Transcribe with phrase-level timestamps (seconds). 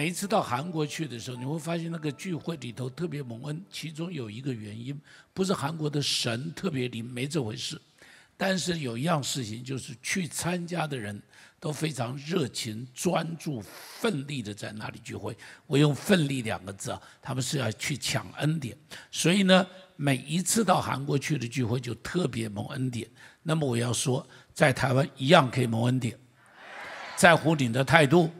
[0.00, 4.98] 每一次到韩国去的时候，你会发现那个聚会里头特别蒙恩，其中有一个原因，
[5.34, 7.78] 不是韩国的神特别灵，没这回事。
[8.34, 11.22] 但是有一样事情，就是去参加的人
[11.60, 13.62] 都非常热情、专注、
[13.98, 15.36] 奋力的在那里聚会。
[15.66, 18.74] 我用“奋力”两个字啊，他们是要去抢恩典。
[19.10, 23.06] 所以呢，每一次到韩国去的聚会就特别蒙恩典。
[23.42, 26.18] 那么我要说，在台湾一样可以蒙恩典，
[27.16, 28.30] 在乎你的态度，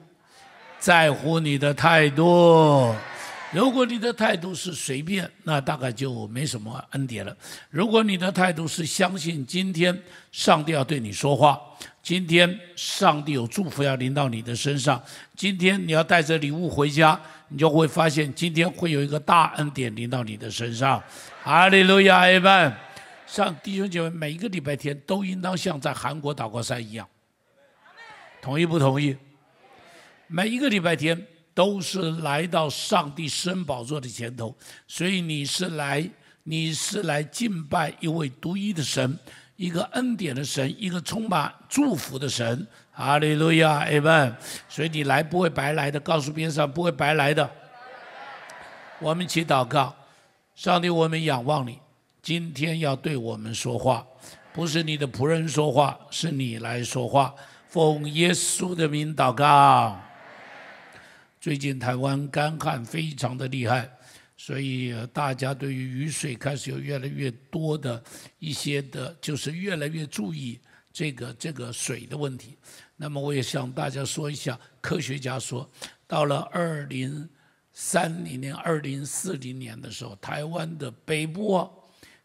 [0.80, 2.92] 在乎你的态度。
[3.52, 7.36] 如果你的态度是随便，那大概就没什么恩典了。
[7.68, 9.96] 如果你的态度是相信今天
[10.32, 11.60] 上帝要对你说话，
[12.00, 15.02] 今天上帝有祝福要临到你的身上，
[15.36, 21.02] 今天你要带着礼物回家，你就会发现今天会有一个大恩典临到你的身上。
[21.42, 22.72] 哈利路亚，阿门。
[23.26, 27.06] 上弟兄姐妹，每一个礼拜天都应当像在韩国祷告山一样，
[28.40, 29.16] 同意不同意？
[30.30, 31.26] 每一个礼拜天。
[31.52, 34.54] 都是来到上帝圣宝座的前头，
[34.86, 36.08] 所以你是来，
[36.44, 39.18] 你是来敬拜一位独一的神，
[39.56, 42.66] 一个恩典的神，一个充满祝福的神。
[42.92, 44.34] 哈利路亚，阿门。
[44.68, 47.50] 所以你来不会白来的，告诉边上不会白来的。
[49.00, 49.94] 我们祈祷告，
[50.54, 51.78] 上帝，我们仰望你，
[52.22, 54.06] 今天要对我们说话，
[54.54, 57.34] 不是你的仆人说话，是你来说话。
[57.68, 60.00] 奉耶稣的名祷告。
[61.40, 63.90] 最近台湾干旱非常的厉害，
[64.36, 68.02] 所以大家对于雨水开始有越来越多的
[68.38, 70.60] 一些的，就是越来越注意
[70.92, 72.58] 这个这个水的问题。
[72.94, 75.66] 那么我也向大家说一下，科学家说，
[76.06, 77.26] 到了二零
[77.72, 81.66] 三零年、二零四零年的时候，台湾的北部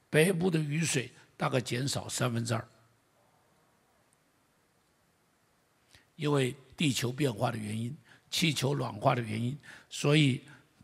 [0.09, 2.67] 北部的雨水大概减少三分之二，
[6.17, 7.95] 因为地球变化的原因。
[8.35, 9.57] 气球暖化的原因，
[9.89, 10.41] 所以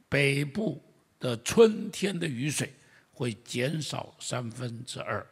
[0.07, 0.81] 北部
[1.19, 2.73] 的春天的雨水
[3.11, 5.27] 会减少三分之二。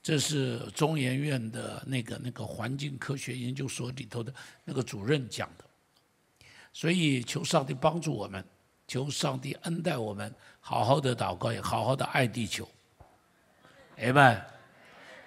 [0.00, 4.32] 这是中研院的那个那个环境科学研究所里头的
[4.62, 5.64] 那个主任讲的。
[6.72, 8.44] 所以求上帝帮助我们，
[8.86, 12.68] 求上帝恩待我们，好好的祷告，也好好的爱地球。
[13.96, 14.55] 哎们。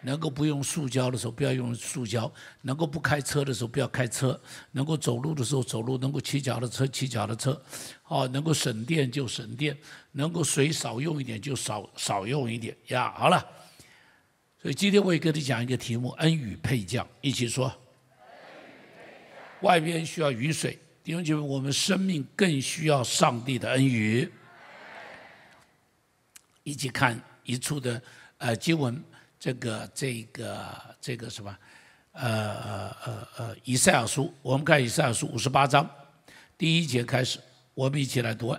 [0.02, 4.32] 能够不用塑胶的时候，不要用塑胶；能够不开车的时候，不要开车；
[4.72, 7.62] 能够走路的时候走路；能够骑脚的车骑脚的车。
[8.08, 9.78] 哦，能够省电就省电，
[10.14, 13.14] 能够水少用一点就少少用一点呀。
[13.18, 13.46] 好了，
[14.62, 17.06] 所以今天我也跟你讲一个题目：恩雨配降。
[17.20, 17.70] 一起说，
[19.62, 24.32] 外边需要雨水，弟兄姐妹，我们生命更需要上帝的恩雨。
[26.64, 28.02] 一起看一处的
[28.38, 29.04] 呃经文。
[29.40, 30.68] 这个这个
[31.00, 31.56] 这个什么，
[32.12, 35.90] 呃呃呃呃，以赛亚书，我们看以赛亚书五十八章，
[36.58, 37.40] 第一节开始，
[37.74, 38.56] 我们一起来读。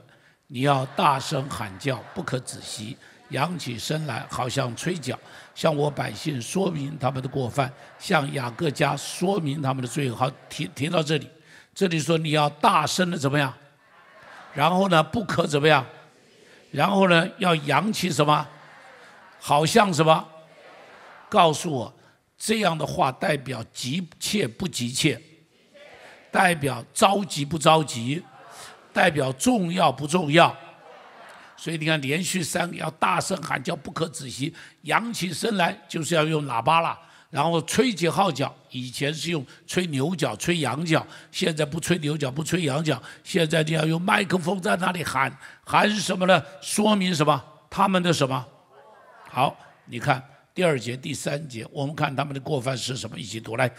[0.46, 2.96] 你要大声喊叫，不可止息，
[3.28, 5.16] 扬起声来，好像吹角，
[5.54, 10.10] 向我百姓说明他们的过犯，向雅各家说明他们的罪。
[10.10, 11.28] 好，停停到这里，
[11.74, 13.52] 这里说你要大声的怎么样？
[14.54, 15.84] 然后呢，不可怎么样？
[16.70, 18.48] 然后呢，要扬起什么？
[19.38, 20.26] 好像什么？
[21.30, 21.94] 告诉我，
[22.36, 25.18] 这样的话代表急切不急切？
[26.30, 28.22] 代表着急不着急？
[28.92, 30.54] 代表重要不重要？
[31.56, 36.98] 所以你看，连续三个要大声喊叫，不可止息，扬起声来就是要用喇叭了，
[37.30, 38.52] 然后吹起号角。
[38.70, 46.42] 以前是用吹牛角、吹羊角，现在不吹牛角、不吹羊角，现在就要用麦克风在那里喊，喊什么呢？
[46.62, 47.44] 说明什么？
[47.68, 48.46] 他们的什么？
[49.28, 50.29] 好，你看。
[50.54, 53.18] 第二节、第三节，我们看他们的过犯是什么？
[53.18, 53.70] 一起读来。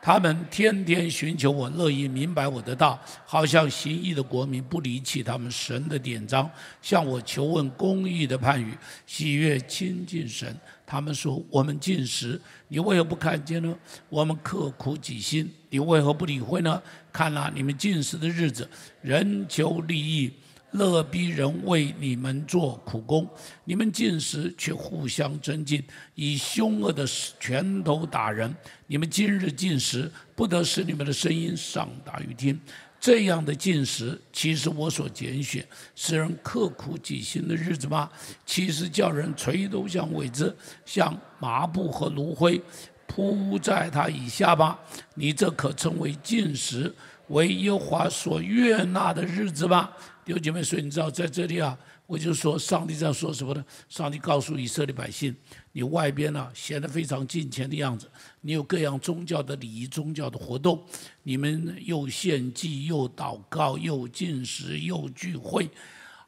[0.00, 6.48] 他们天天寻求我，乐意明白我的道，好像行义的国民不离弃他们神的典章，
[6.80, 8.72] 向我求问公义的判语，
[9.06, 10.56] 喜悦亲近神。
[10.86, 13.76] 他们说：我们进食，你为何不看见呢？
[14.08, 16.80] 我们刻苦己心，你为何不理会呢？
[17.12, 18.70] 看了你们进食的日子，
[19.02, 20.32] 人求利益。
[20.72, 23.28] 乐逼人为你们做苦工，
[23.64, 25.82] 你们进食却互相争竞，
[26.14, 27.06] 以凶恶的
[27.40, 28.54] 拳头打人。
[28.86, 32.58] 你们今日进食，不得使你们的声音上达于天。
[33.00, 38.10] 这样的进食，其实我所拣选，使人刻苦己心的日子吗？
[38.44, 40.54] 其实叫人垂头像苇子，
[40.84, 42.60] 像麻布和炉灰
[43.06, 44.78] 铺在他以下吧。
[45.14, 46.92] 你这可称为进食，
[47.28, 49.90] 为耶华所悦纳的日子吗？
[50.28, 51.74] 弟兄姐妹，所以你知道在这里啊，
[52.06, 53.64] 我就说，上帝在说什么呢？
[53.88, 55.34] 上帝告诉以色列百姓：
[55.72, 58.06] 你外边呢显得非常敬虔的样子，
[58.42, 60.84] 你有各样宗教的礼仪、宗教的活动，
[61.22, 65.66] 你们又献祭、又祷告、又进食、又聚会，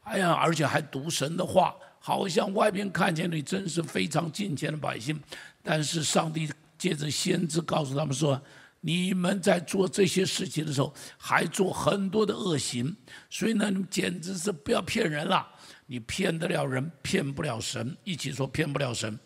[0.05, 5.21] 哎呀，而且还读神的话，好像外边看见你真是非常敬虔的百姓。
[5.63, 8.41] 但是上帝借着先知告诉他们说。
[8.81, 12.97] 你们在做这些事情的时候，还做很多的恶行，
[13.29, 15.47] 所以呢，你简直是不要骗人了。
[15.87, 17.97] 你骗得了人，骗不了神。
[18.05, 19.19] 一起说骗不了神。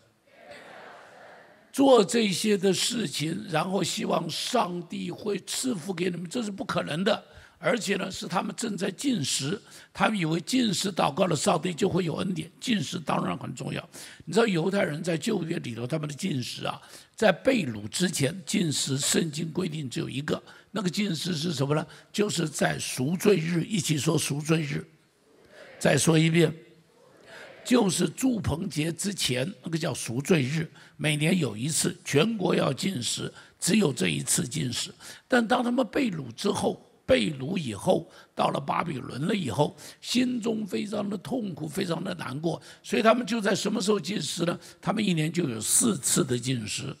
[1.71, 7.23] 做这些的事情，然后希望上帝会赐福给你们，这是不可能的。
[7.57, 9.59] 而且呢，是他们正在进食，
[9.93, 12.51] 他们以为进食祷告了，上帝就会有恩典。
[12.59, 13.89] 进食当然很重要。
[14.25, 16.79] 你知道犹太人在旧约里头，他们的进食啊，
[17.15, 20.41] 在被掳之前进食，圣经规定只有一个，
[20.71, 21.87] 那个进食是什么呢？
[22.11, 24.85] 就是在赎罪日，一起说赎罪日。
[25.79, 26.53] 再说一遍，
[27.63, 34.93] 就是祝棚节之前，那个叫赎罪日，每年有一次，全国要进食，只有这一次进食。
[35.27, 44.59] 但当他们被掳之后，被掳以后，到了巴比伦了以后，心中非常的痛苦，非常的难过，所以他们就在什么时候进食呢？
[44.81, 46.95] 他们一年就有四次的进食。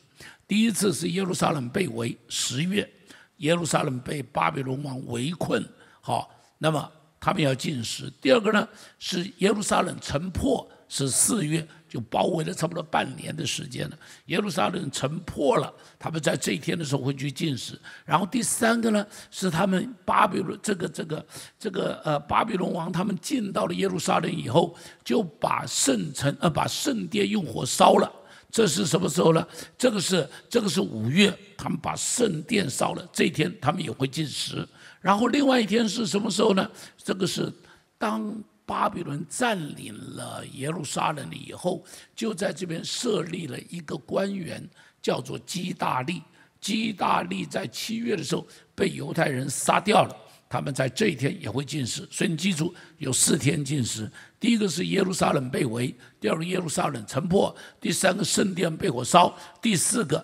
[0.47, 2.89] 第一次是耶路撒冷被围，十月，
[3.37, 5.63] 耶路撒冷被巴比伦王围困，
[6.01, 8.11] 好，那么他们要进食。
[8.21, 8.67] 第二个呢，
[8.99, 11.67] 是耶路撒冷城破，是四月。
[11.87, 13.97] 就包围了差不多半年的时间了。
[14.25, 17.79] 耶路撒冷城破了，他们在这一天的时候会去进食。
[18.03, 21.25] 然后第三个呢，是他们巴比伦这个这个
[21.57, 24.75] 这个呃巴比伦王他们进到了耶路撒冷以后，
[25.05, 28.11] 就把圣城呃把圣殿用火烧了。
[28.55, 29.45] 这是什么时候呢？
[29.77, 33.05] 这个是这个是五月，他们把圣殿烧了。
[33.11, 34.65] 这一天他们也会进食。
[35.01, 36.71] 然后另外一天是什么时候呢？
[36.97, 37.51] 这个是
[37.97, 38.41] 当。
[38.67, 41.85] 巴比伦占领了耶路撒冷以后，
[42.15, 44.67] 就在这边设立了一个官员，
[45.03, 46.23] 叫做基大利。
[46.59, 50.17] 基大利在七月的时候被犹太人杀掉了，
[50.49, 52.07] 他们在这一天也会进食。
[52.09, 54.11] 所以你记住，有四天进食。
[54.45, 60.23] 第一个是耶路撒冷被围，第二个耶路撒冷城破，第三个圣殿被火烧，第四个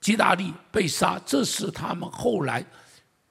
[0.00, 1.20] 基大利被杀。
[1.26, 2.64] 这是他们后来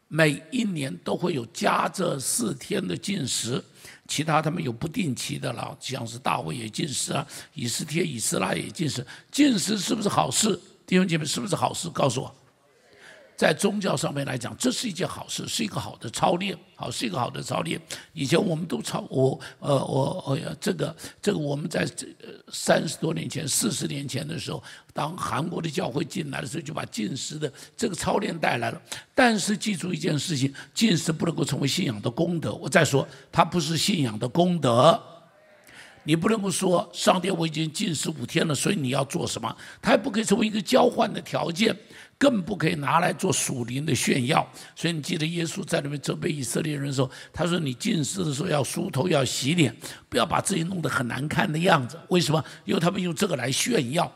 [0.10, 3.64] 每一年都会有加这四天的进食。
[4.06, 9.08] 其他他们有不定期的了，像是大卫也进食啊，以斯帖、以斯拉也进食。
[9.32, 10.60] 进食是不是好事？
[10.86, 11.90] 弟兄姐妹，是不是好事？
[11.92, 12.36] 告诉我。
[13.36, 17.82] 在宗教上面来讲，这是一件好事，是一个好的操练，好是一个好的操练。
[18.14, 22.08] 以前我们都操我呃我我这个这个我们在这
[22.52, 24.64] 三十多年前、四十年前的时候，
[24.94, 28.82] 当韩国的教会进来的时候，就把进食的这个操练带来了。
[29.16, 32.54] 但是记住一件事情，进食不能够成为信仰的功德。
[32.54, 35.02] 我再说，它不是信仰的功德。
[36.06, 39.56] 你不能够说上帝我已经进食五天了，所以你要做什么？
[39.82, 41.74] 它也不可以成为一个交换的条件。
[42.18, 49.76] 更不可以拿来做属灵的炫耀，所以你记得耶稣在那边责备以色列人的时候，他说：“你进食的时候要梳头，要洗脸，
[50.08, 52.00] 不要把自己弄得很难看的样子。
[52.10, 52.42] 为什么？
[52.64, 54.10] 因为他们用这个来炫耀，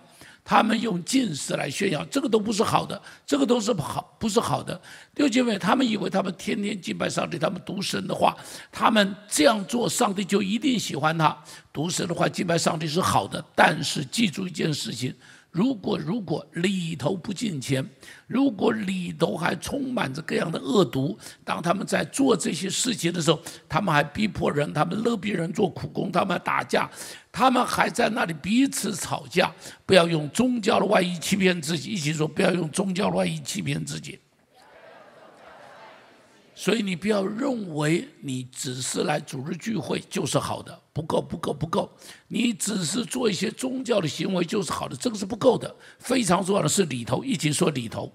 [0.45, 4.79] 他们用进食来炫耀，这个都不是好的，这个都是好，不是好的。
[5.15, 8.33] 六姐妹，他们以为他们天天敬拜上帝，他们读神的话，
[8.71, 11.37] 他们这样做，上帝就一定喜欢他。
[11.73, 15.13] 读神的话，敬拜上帝是好的，但是记住一件事情。”
[15.57, 17.83] 如果如果里头不进钱，
[18.27, 26.87] 如果里头还充满着各样的恶毒，当他们在做这些事情的时候，他们还逼迫人，他们勒逼人做苦工，他们还打架，
[27.31, 29.51] 他们还在那里彼此吵架。
[29.83, 34.19] 不要用宗教的外衣欺骗自己，一起说不要用宗教的外衣欺骗自己。
[36.59, 41.87] 所以你不要认为你只是来组织聚会就是好的，不够不够不够。
[42.27, 45.73] 你只是做一些宗教的行为就是好的，这个是不够的。
[45.99, 48.11] 非常重要的是里头，一起说里头。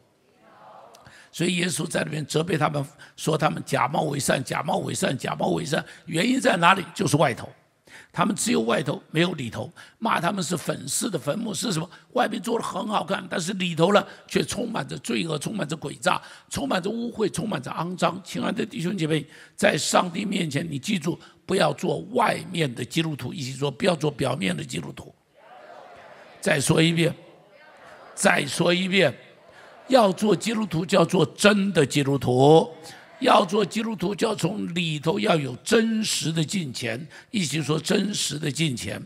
[1.30, 2.84] 所以耶稣在里边责备他们，
[3.14, 5.84] 说他们假冒伪善，假冒伪善，假冒伪善。
[6.06, 6.84] 原因在哪里？
[6.92, 7.48] 就是外头。
[8.12, 11.88] 他们只有外头没有里头，骂他们是粉饰的坟墓是什么？
[12.12, 18.20] 外面做的很好看，但是里头呢却充满着罪恶，充满着诡诈，充满着污秽，充满着肮脏。
[18.22, 19.24] 亲爱的弟兄姐妹，
[19.56, 25.14] 在上帝面前，你记住，不要做外面的基督徒，一起说，不要做表面的基督徒。
[26.38, 27.14] 再说一遍，
[28.14, 29.16] 再说一遍，
[29.88, 32.68] 要做基督徒，叫做真的基督徒。
[33.22, 39.00] 要做基督徒，就要从里头要有真实的金钱，一起说真实的金钱。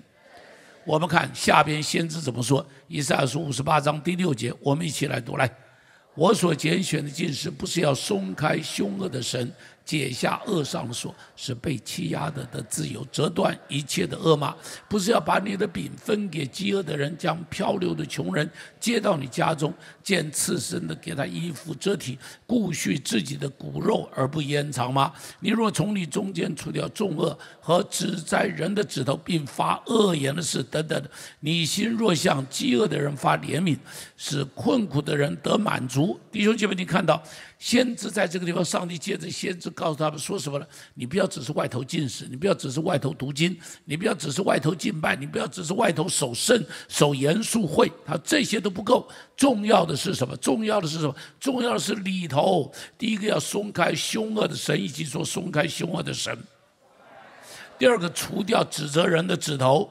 [0.85, 5.51] 我们看下边先知怎么说，以赛亚书五十八章第六节，我们一起来读来。
[6.15, 9.53] 我所拣选的进士，不是要松开凶恶的神，
[9.87, 14.55] 解下恶上锁，使被欺压的的自由，折断一切的恶马。
[14.89, 18.51] 不是要把你的饼分给饥饿的人，将漂流的穷人
[18.81, 25.13] 接到你家中，见刺身的给他衣服遮体，顾恤自己的骨肉而不掩藏吗？
[25.39, 31.01] 你若从你中间除掉重恶和指在人的指头，并发恶言的事等等，
[31.39, 33.79] 你心若向饥饿的人发怜悯，
[34.17, 36.19] 使困苦的人得满足。
[36.33, 37.23] 弟兄姐妹，你看到
[37.59, 40.67] 先知在这个地方，上帝借着先知告诉他们说什么呢？
[40.93, 49.09] 你不要只是外头进食，你不要只是外头读经，你不要只是外头敬拜，你不要只是外头守圣、守严肃会，他这些都不够。
[49.37, 50.37] 重要的是什么？
[50.37, 51.17] 重要的是什么？
[51.41, 52.71] 重要的是里头。
[52.99, 56.37] 第一个要松开凶恶的神，以及说松开凶恶的神。
[57.79, 59.91] 第二个，除掉指责人的指头。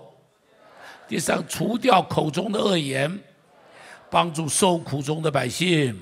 [1.08, 3.20] 第三，除掉口中的恶言，
[4.10, 6.00] 帮助受苦中的百姓。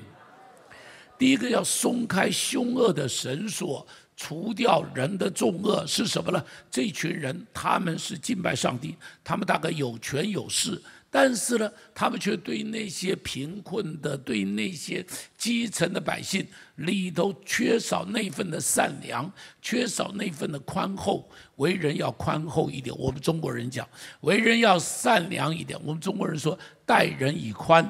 [1.18, 6.44] 第一个要松开凶恶的绳索，除掉人的重恶是什么呢？
[6.70, 10.80] 这群人他们是敬拜上帝，他们大概有权有势，
[11.10, 15.04] 但是呢，他们却对那些贫困的、对那些
[15.38, 19.30] 基层的百姓里头缺少那份的善良，
[19.62, 21.28] 缺少那份的宽厚。
[21.56, 23.86] 为人要宽厚一点，我们中国人讲；
[24.22, 27.84] 为人要善良一点，我们中国人说待人以宽，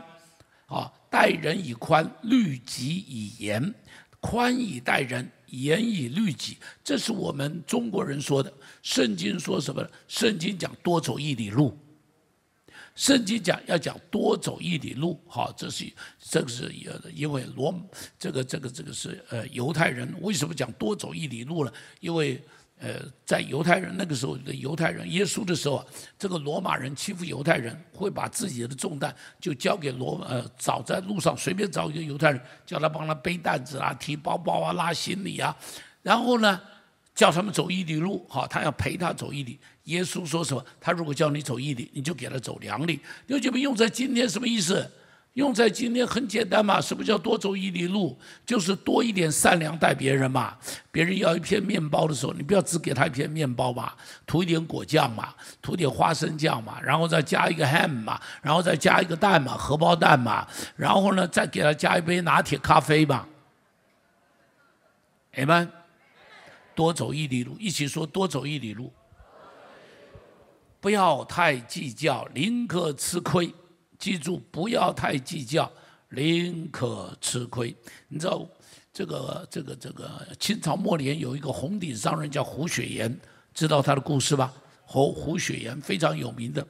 [0.66, 0.92] 啊。
[1.14, 3.72] 待人以宽，律己以严，
[4.18, 8.52] 宽以待人，严以律己，这是我们中国人说的。
[8.82, 9.88] 圣经说什么？
[10.08, 11.78] 圣经讲多走一里路。
[12.96, 15.84] 圣经讲要讲多走一里路，好，这是
[16.18, 16.72] 这个是
[17.14, 17.72] 因为罗
[18.18, 21.72] 这个这个这个是呃犹太人为什么讲多走一里路呢？
[22.00, 22.42] 因为。
[22.84, 25.86] 呃，在犹太人那个时候的犹太人，耶稣的时候啊，
[26.18, 35.56] 这个罗马人欺负犹太人，会把自己的重担就交给罗呃，找在路上随便找一个犹太人，叫他帮他背担子啊、提包包啊、拉行李啊，
[36.02, 36.60] 然后呢，
[37.14, 39.58] 叫他们走一里路，好，他要陪他走一里。
[39.84, 40.62] 耶稣说什么？
[40.78, 43.00] 他如果叫你走一里，你就给他走两里。
[43.28, 44.90] 有姐妹用在今天什么意思？
[45.34, 48.16] 用在今天很简单嘛，什么叫多走一里路？
[48.46, 50.56] 就是多一点善良待别人嘛。
[50.92, 53.92] 别人要一片面包的时候，你不要只给他一片面包嘛，
[54.26, 63.26] 涂一点果酱嘛，涂点花生酱嘛，然后再加一个 ham 嘛，然后再加一个蛋嘛，荷包蛋嘛，然后呢再给他加一杯拿铁咖啡嘛。
[65.32, 65.68] 哎们，
[66.76, 68.92] 多走一里路，一起说多走一里路，
[70.78, 73.52] 不要太计较，宁可吃亏。
[74.04, 75.72] 记住，不要太计较，
[76.10, 77.74] 宁可吃亏。
[78.08, 78.46] 你知道，
[78.92, 83.18] 这个、这个、这个，清朝末年有一个红顶商人叫胡雪岩，
[83.54, 84.52] 知道他的故事吧？
[84.86, 86.62] 胡胡雪岩非常有名的。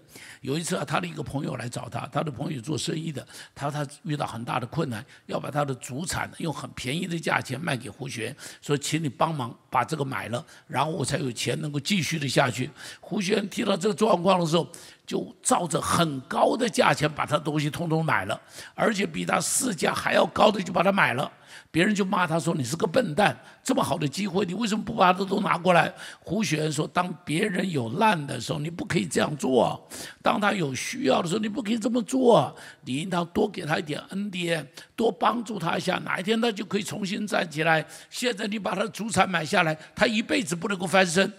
[0.43, 12.71] 有一次啊，他的一个朋友来找他，他的朋友做生意的，他说他遇到很大的困难，要把他的主产用很便宜的价钱卖给胡雪岩，说请你帮忙把这个买了，然后我才有钱能够继续的下去。
[13.01, 14.71] 胡雪岩听到这个状况的时候，
[15.07, 18.41] 就照着很高的价钱把他东西通通买了，
[18.75, 21.31] 而且比他市价还要高的就把它买了。
[21.71, 29.77] 别人就骂他说：“你是个笨蛋，这么好的机会，你为什么不把它都拿过来？”胡雪岩说：“当别人有难的时候，你不可以这样做；
[30.23, 32.55] 当他有需要的时候，你不可以这么做。
[32.83, 37.85] 你应当多给他一点恩典，多帮助他一下，哪一天他就可以重新站起来。
[38.09, 41.33] 现在你把他的祖产买下来，他一辈子不能够翻身。”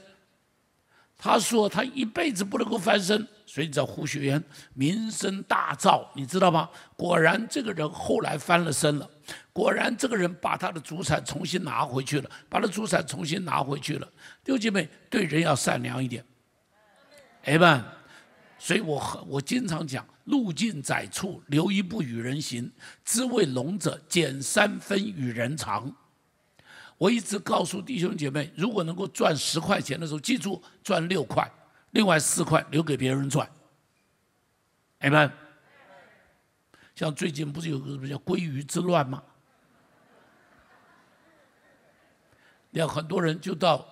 [1.17, 6.69] 他说：“他一辈子不能够翻身。”所以，在胡雪岩名声大噪，你知道吗？
[6.97, 9.09] 果然，这个人后来翻了身了。
[9.53, 14.07] 果然，这个人把他的祖产重新拿回去了，把他祖产重新拿回去了。
[14.43, 16.25] 弟兄姐妹，对人要善良一点，
[17.43, 17.83] 哎们，
[18.57, 22.71] 所以我我经常讲：路径窄处留一步与人行，
[23.03, 25.95] 知为龙者减三分与人长。
[26.97, 31.49] 我一直告诉弟兄姐妹，如果能够赚十块钱的时候，记住赚六块，
[31.95, 33.49] 另外四块留给别人赚。
[34.99, 35.31] 哎们，
[36.93, 39.23] 像最近不是有个什么叫鲑鱼之乱吗？
[42.71, 43.87] 要很多人就到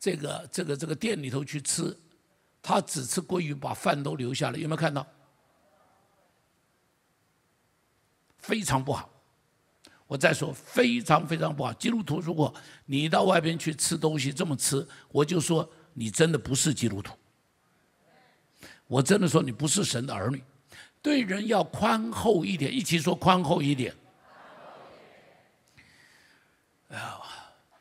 [0.00, 1.96] 这个这个这个店里头去吃，
[2.60, 5.06] 他只吃鲑鱼，把饭都留下了，有没有看到？
[8.38, 9.08] 非常不好。
[10.08, 11.72] 我再说，非常非常不好。
[11.74, 12.52] 基督徒，如果
[12.86, 17.12] 你到外边去吃东西这么吃，我就说你真的不是基督徒。
[18.86, 20.42] 我真的说你不是神的儿女。
[21.02, 23.94] 对人要宽厚一点，一起说宽厚一点。
[26.90, 27.20] 啊，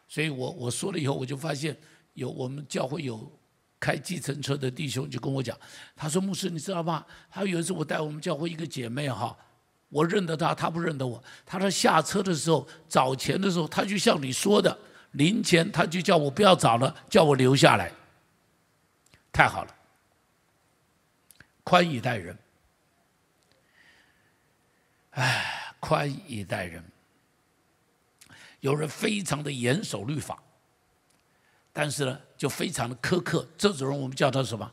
[0.07, 1.75] 所以我我说了以后，我就发现
[2.13, 3.31] 有我们教会有
[3.79, 5.57] 开计程车的弟兄就跟我讲，
[5.95, 7.05] 他说牧师你知道吗？
[7.29, 9.35] 他有一次我带我们教会一个姐妹哈，
[9.89, 11.23] 我认得他，他不认得我。
[11.45, 14.77] 他说下车的时候找钱的时候，他就像你说的
[15.13, 17.91] 零钱，他就叫我不要找了，叫我留下来。
[19.31, 19.75] 太好了，
[21.63, 22.37] 宽以待人。
[25.11, 26.83] 哎，宽以待人。
[28.59, 30.41] 有人非常的严守律法，
[31.71, 33.47] 但是呢，就非常的苛刻。
[33.57, 34.71] 这种人我们叫他什么？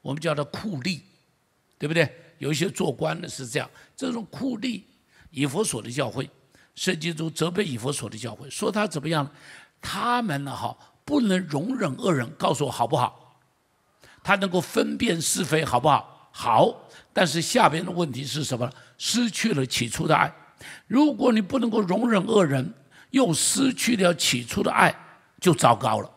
[0.00, 1.02] 我们叫他酷吏，
[1.78, 2.34] 对不对？
[2.38, 4.82] 有一些做官的是这样，这种酷吏，
[5.30, 6.30] 以佛所的教会，
[6.74, 9.30] 圣经中责备以佛所的教会，说他怎么样？
[9.82, 10.56] 他们呢？
[10.56, 12.30] 哈，不能容忍恶人。
[12.36, 13.29] 告诉我好不好？
[14.30, 16.30] 他能够分辨是非，好不好？
[16.30, 16.88] 好。
[17.12, 18.70] 但是下边的问题是什么？
[18.96, 20.32] 失去了起初的爱。
[20.86, 22.72] 如果你不能够容忍恶人，
[23.10, 24.94] 又失去了起初的爱，
[25.40, 26.08] 就糟糕了。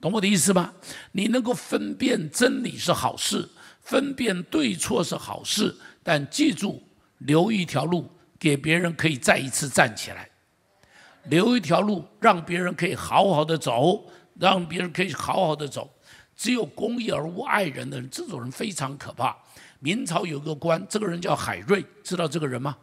[0.00, 0.72] 懂我的意思吗？
[1.12, 3.48] 你能够分辨真理是好事。
[3.82, 6.82] 分辨对错是好事，但记住
[7.18, 10.28] 留一条路给别人可以再一次站起来，
[11.28, 15.88] 留一条路让别人可以好好的走，让别人可以好好的走。
[16.36, 19.36] 只有公义而无爱人的人，这种人非常可怕。
[19.80, 22.76] 明朝有个官，这个人叫海瑞，知道这个人吗？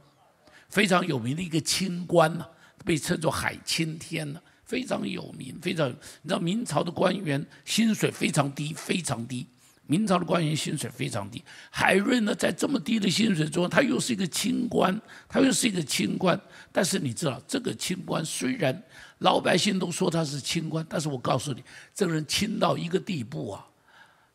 [0.70, 2.46] 非常有名的一个清官呢，
[2.86, 5.90] 被称作海青天呢，非常有名，非常。
[5.90, 9.48] 你知道明朝的官员薪水非常低，非常低。
[9.88, 16.40] 明朝的官员薪水非常低，海瑞呢，在这么低的薪水中，他又是一个清官，他又是一个清官。
[16.72, 18.82] 但是你知道，这个清官虽然
[19.22, 21.64] 老百姓都说他是清官，但是我告诉你，
[21.94, 23.66] 这个人清到一个地步啊，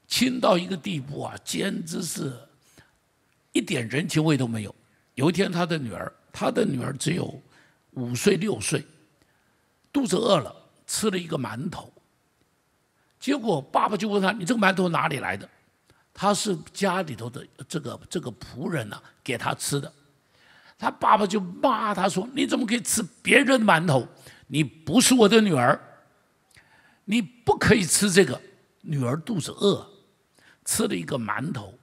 [0.06, 2.32] 清到一个地步啊，简直是
[3.50, 4.74] 一点人情味都没有。
[5.14, 7.42] 有一天，他的女儿，他的女儿只有
[7.94, 8.86] 五岁六岁，
[9.92, 10.54] 肚子饿了，
[10.86, 11.92] 吃了一个馒头。
[13.18, 15.48] 结果爸爸就问他：“你这个馒头哪里来的？”
[16.14, 19.92] 他是家里头的这个这个仆人呐给他吃的。
[20.78, 24.06] 他爸爸就骂他说：“你怎么可以吃别人的馒头？
[24.46, 25.80] 你不是我的女儿，
[27.04, 28.40] 你不可以吃这个。”
[28.88, 29.84] 女儿肚子饿，
[30.64, 31.74] 吃了一个馒头。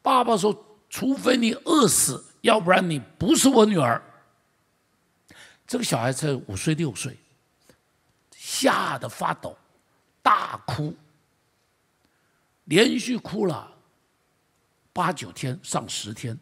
[0.00, 0.56] 爸爸说
[0.88, 4.00] ：“除非你饿死，要不然你不是我女儿。”
[5.66, 7.18] 这个小孩才五岁六岁，
[8.36, 9.56] 吓得发抖。
[10.22, 10.94] 大哭，
[12.64, 13.70] 连续哭了
[14.92, 16.38] 八九天，上十天，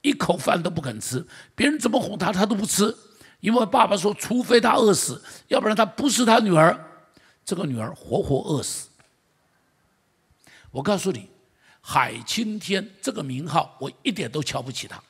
[0.00, 1.24] 一口饭都不肯吃。
[1.54, 2.96] 别人怎么哄他，他都不吃，
[3.40, 6.86] 因为爸爸说，除非他饿死，要不然他不是他女儿。
[7.44, 8.88] 这个女儿活活饿死。
[10.70, 11.28] 我告诉你，
[11.80, 15.02] 海青天这个名号，我一点都瞧不起他，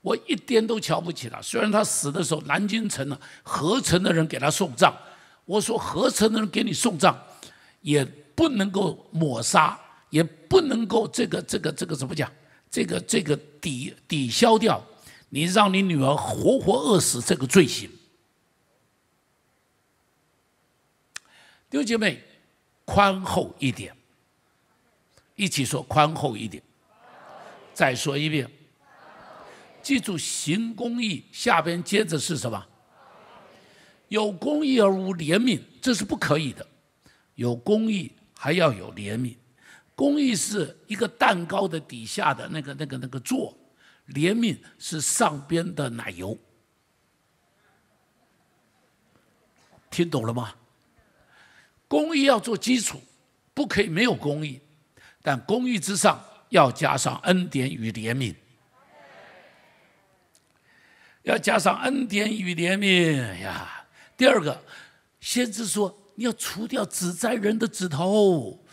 [0.00, 1.40] 我一点都瞧不起他。
[1.40, 4.92] 虽然他死的时候，南京城呢，合城的人给他送葬。
[5.44, 7.16] 我说合成的人给你送葬，
[7.82, 9.78] 也不能够抹杀，
[10.10, 12.32] 也不能够这个这个这个怎么讲？
[12.70, 14.82] 这个这个抵抵消掉
[15.34, 17.90] 你让你女儿活活饿死这个罪行。
[21.68, 22.22] 弟兄姐妹，
[22.84, 23.92] 宽厚一点，
[25.34, 26.62] 一起说宽厚一点。
[27.72, 28.48] 再说一遍，
[29.82, 32.64] 记住行公义，下边接着是什么？
[34.06, 36.64] 有公义而无怜悯，这是不可以的。
[37.34, 39.34] 有公义还要有怜悯。
[39.96, 43.52] 公义是一个蛋糕的底下的那个、那个、那个座，
[44.08, 46.38] 怜悯是上边的奶油。
[49.90, 50.54] 听懂了吗？
[51.86, 53.00] 公益要做基础，
[53.52, 54.60] 不可以没有公益，
[55.22, 58.34] 但公益之上要加上恩典与怜悯，
[61.22, 63.86] 要加上恩典与怜悯呀。
[64.16, 64.64] 第二个，
[65.20, 68.63] 先知说你要除掉指摘人的指头，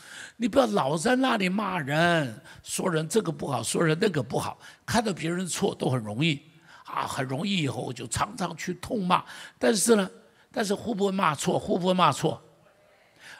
[0.41, 6.41] 你不要老在那里骂人，说人这个不好，说人那个不好，看到别人错都很容易
[6.83, 9.23] 啊，很容易以后就常常去痛骂。
[9.59, 10.09] 但是呢，
[10.51, 11.59] 但是会不会骂错？
[11.59, 12.41] 会不会骂错？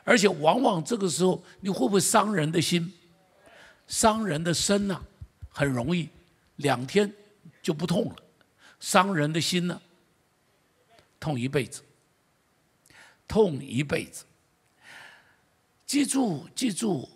[0.04, 2.94] 而且往往这个时候，你会不会伤人的心？
[3.88, 5.02] 伤人的身呢？
[5.50, 6.08] 很容易，
[6.58, 7.12] 两天
[7.64, 8.16] 就不痛了。
[8.80, 9.82] 伤人的心呢？
[11.20, 11.82] 痛一辈子。
[13.28, 14.24] 痛一辈子，
[15.92, 17.10] 记住，记住，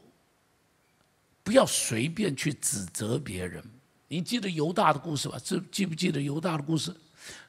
[1.45, 3.63] 不要随便去指责别人。
[4.09, 5.39] 你记得犹大的故事吧？
[5.41, 6.93] 记记不记得犹大的故事？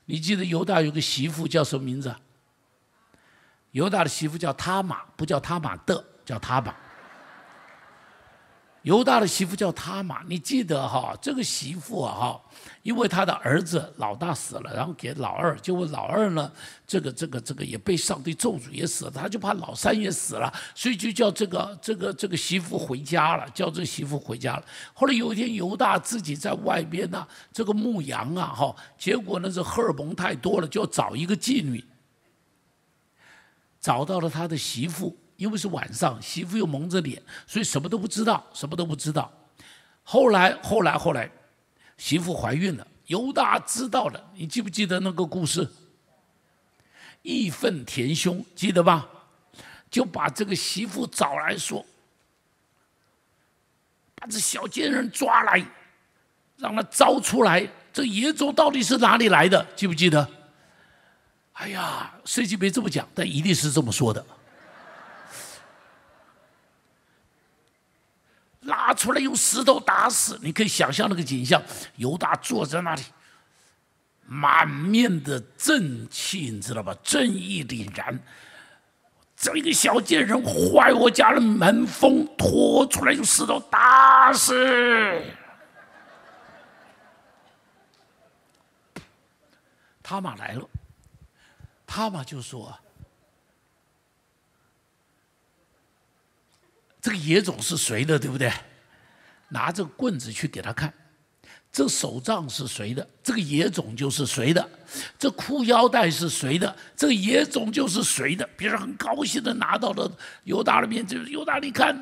[0.04, 2.14] 你记得犹大有个媳妇叫什么名字？
[3.72, 6.72] 犹大的媳妇叫他玛，不叫他玛的，叫他玛。
[8.86, 11.12] 犹大的媳妇叫他玛，你记得哈？
[11.20, 12.40] 这个媳妇啊哈，
[12.84, 16.52] 因为他的儿子老大死了，然后给老二，结果老二呢，
[16.86, 24.64] 这个这个这个也被上帝咒诅也死了，他就怕老三也死了，所以就叫这个这个这个媳妇回家了，叫这媳妇回家了。
[24.94, 31.84] 后来有一天犹大自己在外边呢，这个牧羊啊哈，结果呢这荷尔蒙太多了，就要找一个妓女，
[33.80, 35.16] 找到了他的媳妇。
[35.36, 39.30] 因为是晚上，媳妇又蒙着脸，所以什么都不知道，什么都不知道。
[40.02, 41.30] 后来，后来，后来，
[41.98, 44.30] 媳妇怀孕了，犹大知道了。
[44.34, 45.68] 你记不记得那个故事？
[47.22, 49.08] 义愤填胸，记得吧？
[49.90, 51.84] 就把这个媳妇找来说，
[54.14, 55.64] 把这小贱人抓来，
[56.56, 57.68] 让他招出来。
[57.92, 59.66] 这野种到底是哪里来的？
[59.74, 60.28] 记不记得？
[61.54, 64.24] 哎呀，设计没这么讲，但一定是这么说的。
[68.66, 71.62] 拉出来用石头打死，你可以想象那个景象。
[71.96, 73.02] 犹大坐在那里，
[74.26, 76.94] 满面的正气，你知道吧？
[77.02, 78.20] 正义凛然。
[79.36, 85.22] 这一个小贱人坏我家的门风，拖出来用石头打死。
[90.02, 90.68] 他玛来了，
[91.86, 92.78] 他玛就说。
[97.06, 98.52] 这个野种是谁的，对不对？
[99.50, 100.92] 拿着棍子去给他看，
[101.70, 103.08] 这手杖是谁的？
[103.22, 104.68] 这个野种就是谁的？
[105.16, 106.76] 这裤腰带是谁的？
[106.96, 108.44] 这个野种就是谁的？
[108.56, 110.10] 别人很高兴的拿到了
[110.42, 111.96] 犹大的面前，犹大，你看，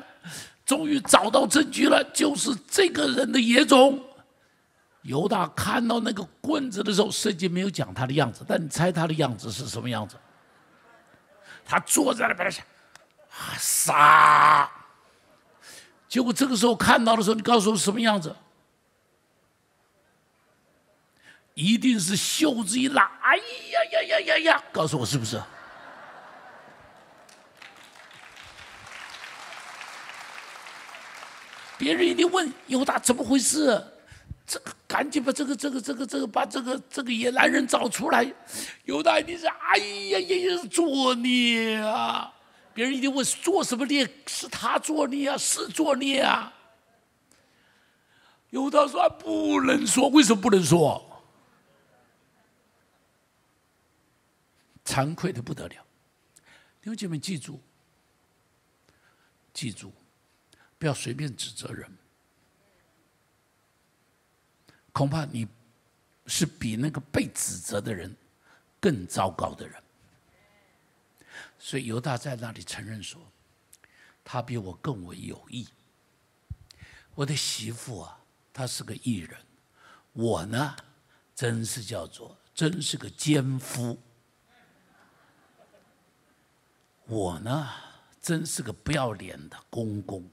[0.65, 4.03] 终于找到证据了，就是这个人的野种。
[5.03, 10.15] 犹大看到那个棍子的时候，圣经没有讲他的样子，但你猜他的样子是什么样子？
[11.63, 12.65] 他坐在那边想，
[13.29, 14.71] 啊，傻。
[16.15, 18.33] 结果这个时候看到的时候，你告诉我什么样子？
[21.55, 23.43] 一定是袖子一拉，哎呀
[23.91, 24.63] 呀呀呀呀！
[24.71, 25.43] 告诉我是不是？
[31.77, 33.85] 别人一定问犹大怎么回事？
[34.47, 38.25] 这个赶紧把这个这个这个这个把这个这个野男人找出来。
[38.85, 42.31] 犹大一定是哎呀呀呀，作孽啊！
[42.75, 44.05] 别人一定问做什么孽？
[44.27, 45.37] 是他作孽啊？
[45.37, 46.53] 是作孽啊？
[48.49, 51.23] 有的说不能说，为什么不能说？
[54.83, 55.85] 惭愧的不得了。
[56.81, 57.61] 弟兄姐妹，记住，
[59.53, 59.93] 记住，
[60.77, 61.89] 不要随便指责人。
[64.91, 65.47] 恐怕你
[66.27, 68.13] 是比那个被指责的人
[68.81, 69.81] 更糟糕的人。
[71.57, 73.31] 所以犹大在那里承认说，
[74.23, 75.67] 他比我更为有义。
[77.15, 78.19] 我的媳妇啊，
[78.53, 79.39] 她是个艺人，
[80.13, 80.75] 我呢，
[81.33, 83.97] 真是叫做真是个奸夫。
[87.05, 87.69] 我呢，
[88.21, 90.29] 真是个不要脸的公公。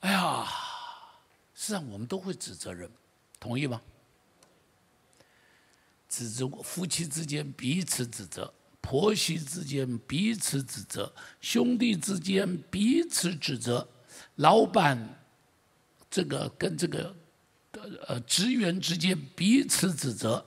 [0.00, 0.46] 哎呀，
[1.54, 2.90] 实际上我们都会指责人，
[3.38, 3.80] 同意吗？
[6.10, 13.88] 指责夫妻之间彼此指责，婆媳之间彼此指责，兄弟之间彼此指责，
[14.34, 15.22] 老板
[16.10, 17.14] 这个跟这个
[18.08, 20.44] 呃职员之间彼此指责，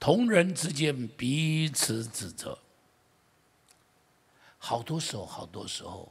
[0.00, 2.58] 同仁之间彼此指责。
[4.56, 6.10] 好多时候，好多时候，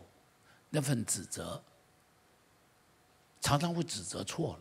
[0.69, 1.63] 那份指责
[3.41, 4.59] 常常会指责错了，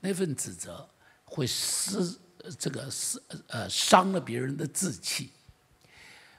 [0.00, 0.88] 那份指责
[1.26, 2.18] 会失。
[2.58, 5.30] 这个是呃伤了别人的志气。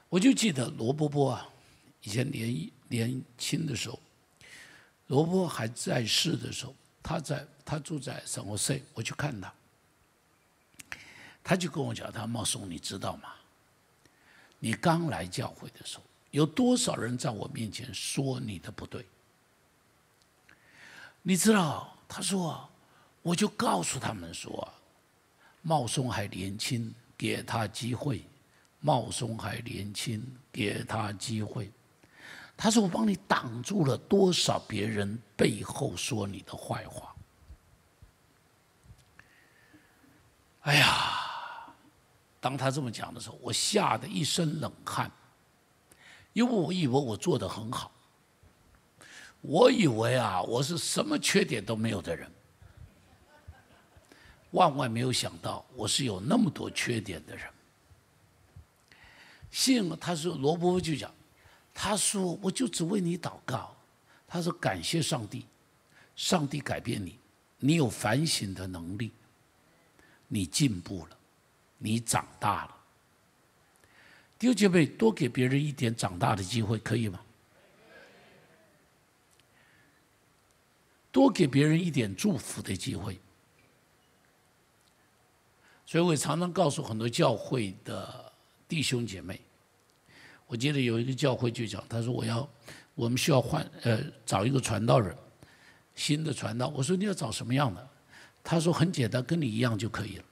[0.08, 1.48] 我就记得罗伯伯啊，
[2.02, 3.98] 以前年年轻的时候，
[5.06, 9.52] 罗伯还在世的时候，他在他住在圣何塞，我去看他，
[11.42, 13.30] 他就跟我讲：“他说茂松，你知道吗？
[14.58, 19.06] 你刚来教会的时候，有多少人在我面前说你的不对？
[21.22, 22.68] 你知道？”他说
[23.22, 24.72] ：“我就告诉他们说。”
[25.62, 28.24] 茂松还年轻，给他机会。
[28.80, 31.70] 茂松还年轻，给他机会。
[32.56, 37.14] 他说：“我帮你挡住了多少别人背后说你的坏话。”
[40.62, 41.74] 哎呀，
[42.40, 45.10] 当他这么讲的时候，我吓得一身冷汗，
[46.32, 47.90] 因为我以为我做的很好，
[49.40, 52.30] 我以为啊，我是什么缺点都没有的人。
[54.52, 57.46] 万万没有想到，我是有那么多缺点的人。
[59.50, 61.12] 幸他说罗伯就讲，
[61.74, 63.74] 他说：“我就只为你祷告。”
[64.26, 65.44] 他说：“感谢上帝，
[66.16, 67.18] 上帝改变你，
[67.58, 69.10] 你有反省的能力，
[70.28, 71.16] 你进步了，
[71.76, 72.76] 你长大了。”
[74.38, 77.20] 弟兄姐妹，多给别人一点长大的机会，可以吗？
[81.10, 83.20] 多给别人一点祝福的机会。
[85.92, 88.32] 所以我常常告诉很多教会的
[88.66, 89.38] 弟兄姐妹，
[90.46, 92.48] 我记得有一个教会就讲，他说我要，
[92.94, 95.14] 我们需要换呃找一个传道人，
[95.94, 96.68] 新的传道。
[96.68, 97.88] 我说你要找什么样的？
[98.42, 100.24] 他说很简单，跟你一样就可以了。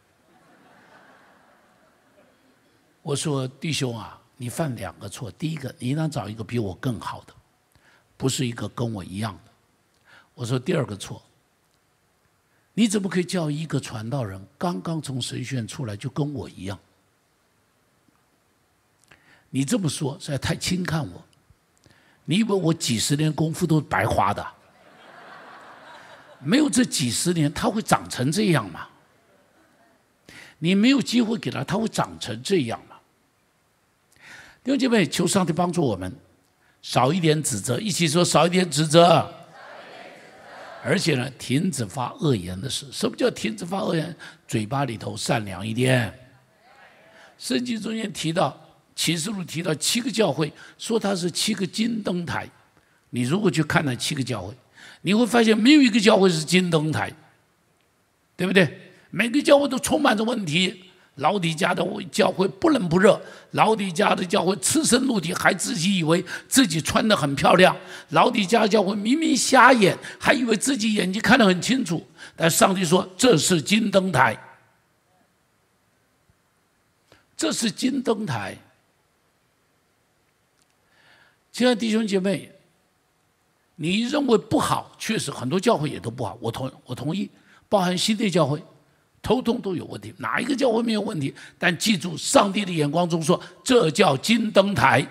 [3.03, 7.35] 我说弟兄啊，你犯两个错，第一个你应当找一个比我更好的，
[8.16, 9.53] 不是一个跟我一样的。
[10.33, 11.23] 我说第二个错。
[12.81, 16.79] 你怎么可以叫一个传道人刚刚从神学院出来就跟我一样？
[19.51, 21.23] 你这么说实在太轻看我。
[22.25, 24.47] 你以为我几十年功夫都是白花的？
[26.38, 28.88] 没有这几十年，他会长成这样吗？
[30.59, 32.97] 你没有机会给他，他会长成这样吗？
[34.64, 36.11] 弟兄姐妹，求上帝帮助我们，
[36.81, 39.31] 少一点指责，一起说少一点指责。
[40.83, 42.87] 而且呢，停止发恶言的事。
[42.90, 44.14] 什么叫停止发恶言？
[44.49, 46.12] 嘴巴里头善良一点。
[47.38, 48.59] 圣经中间提到
[48.95, 52.49] 启示录提到七个教会，说它是七个金灯台。
[53.11, 54.55] 你如果去看那七个教会，
[55.03, 57.12] 你会发现没有一个教会是金灯台，
[58.37, 58.93] 对不对？
[59.11, 60.85] 每个教会都充满着问题。
[61.20, 67.76] 老底家的教会不冷不热，老底家的教会赤身露体，还自己以为自己穿得很漂亮。
[68.09, 72.06] 老底家教会明明瞎眼，还以为自己眼睛看得很清楚。
[72.35, 74.35] 但上帝说这是金灯台，
[77.37, 78.56] 这是金灯台。
[81.52, 82.50] 亲爱的弟兄姐妹，
[83.76, 86.38] 你认为不好，确实很多教会也都不好。
[86.40, 87.28] 我同我同意，
[87.68, 88.62] 包含新的教会。
[89.22, 91.35] 通通都有问题，哪一个教会没有问题？
[91.59, 95.06] 但记住，上帝的眼光中说，这叫金灯台。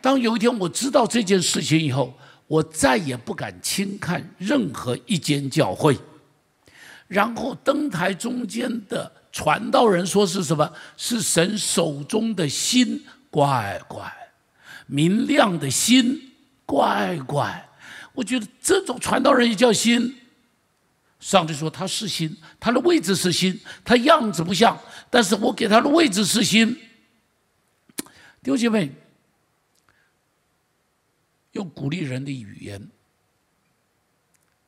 [0.00, 5.98] 当有一天我知道这件事情以后，我再也不敢轻看任何一间教会。
[7.08, 10.70] 然后灯台中间的传道人说是什么？
[10.96, 14.04] 是神手中的心，乖乖，
[14.86, 16.32] 明亮的心，
[16.64, 17.68] 乖乖。
[18.12, 20.16] 我觉得这种传道人也叫心。
[21.18, 24.78] 上帝说他是心，他的位置是心，他样子不像，
[25.10, 26.78] 但是我给他的位置是心。
[28.42, 28.92] 弟兄姐妹，
[31.52, 32.88] 用鼓励人的语言，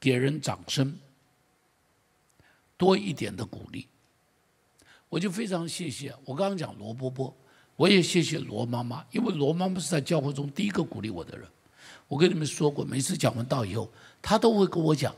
[0.00, 0.98] 给人掌声，
[2.76, 3.86] 多一点的鼓励，
[5.08, 6.12] 我就非常谢谢。
[6.24, 7.36] 我刚刚讲罗伯伯，
[7.76, 11.46] 我也谢谢罗妈妈，因为罗妈妈是在教会中第一个鼓励我的人。
[12.08, 15.14] 我跟你们说过，每次讲完道以后，他都会跟我讲。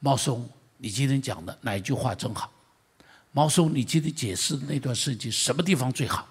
[0.00, 2.50] 毛松，你今天讲的哪一句话真好？
[3.32, 6.26] 毛松，你今天解释的那段圣经什么地方最好？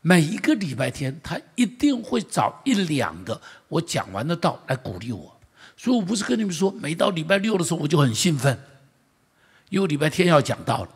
[0.00, 5.36] 每一个礼拜天，他一定会找一两个我讲完的道来鼓励我。
[5.76, 8.58] 所以我不是跟你们说，每到礼拜六的时候我就很兴奋，
[9.68, 10.88] 因为礼拜天要讲道了，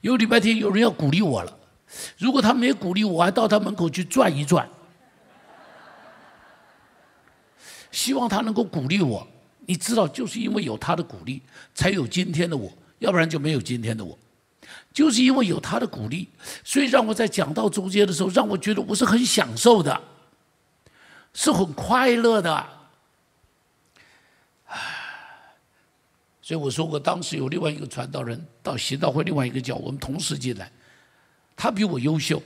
[0.00, 1.58] 因为礼拜天有人要鼓励我了。
[2.18, 4.68] 如果他没鼓励我，我还到他门口去转一转，
[7.90, 9.26] 希望他能够鼓励我。
[9.70, 11.40] 你知道，就是因为有他的鼓励，
[11.76, 14.18] 才有今天的我，要不然就没有今天的我。
[14.92, 16.26] 就是因为有他的鼓励，
[16.64, 20.02] 所以让我在讲到中间的时候，让我觉得我是很享受的，
[21.32, 22.66] 是很快乐的。
[24.66, 24.76] 唉，
[26.42, 30.68] 所以我说过，当时有另外一个传道人到行道会另外一个教，我们同时进来，
[31.54, 32.42] 他比我优秀，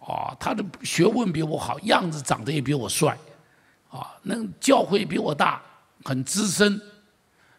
[0.00, 3.16] 啊，他的学问比我好，样子长得也比我帅，
[3.88, 5.62] 啊，那教会比我大。
[6.04, 6.80] 很资深，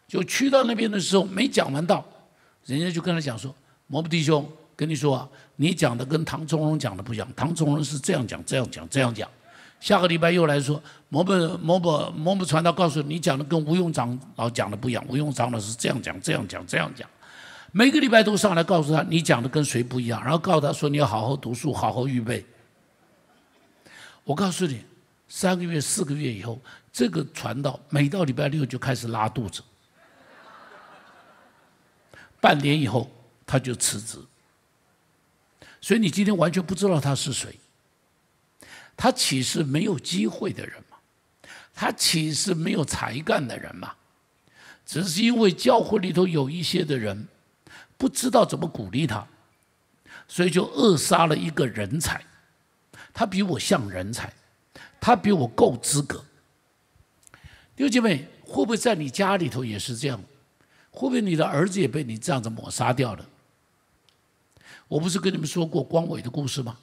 [0.06, 2.04] 就去到那边的时候没讲完道，
[2.66, 3.54] 人家就跟他讲说
[3.86, 7.28] ：“摩布弟兄，跟你说啊，你讲的跟唐宗荣讲的不一样。
[7.36, 9.28] 唐宗荣是这样讲，这样讲，这样讲。
[9.80, 15.04] 下个礼拜又来说，摩布摩布摩布传道告诉你讲的跟吴用长老讲的不一样。
[15.08, 17.08] 吴用长老是这样讲，这样讲，这样讲。
[17.72, 22.44] 每个礼拜都上来告诉他，你讲的跟谁不一样，然后告诉他说你要好好读书，好好预备。
[24.22, 24.80] 我告诉你，
[25.36, 26.60] 三个月、四个月以后。”
[26.94, 29.60] 这个传道每到礼拜六就开始拉肚子，
[32.40, 33.10] 半年以后
[33.44, 34.16] 他就辞职。
[35.80, 37.58] 所以你今天完全不知道他是谁，
[38.96, 40.98] 他岂是没有机会的人吗？
[41.74, 43.92] 他岂是没有才干的人吗？
[44.86, 47.26] 只是因为教会里头有一些的人
[47.98, 49.26] 不知道怎么鼓励他，
[50.28, 52.24] 所以就扼杀了一个人才。
[53.12, 54.32] 他比我像人才，
[55.04, 56.24] 他比我够资格。
[57.76, 60.18] 弟兄姐妹，会不会在你家里头也是这样？
[60.90, 63.26] 会不会你的儿子也被你这样子抹杀掉了？
[64.88, 66.78] 我不是跟你们说过光伟的故事吗？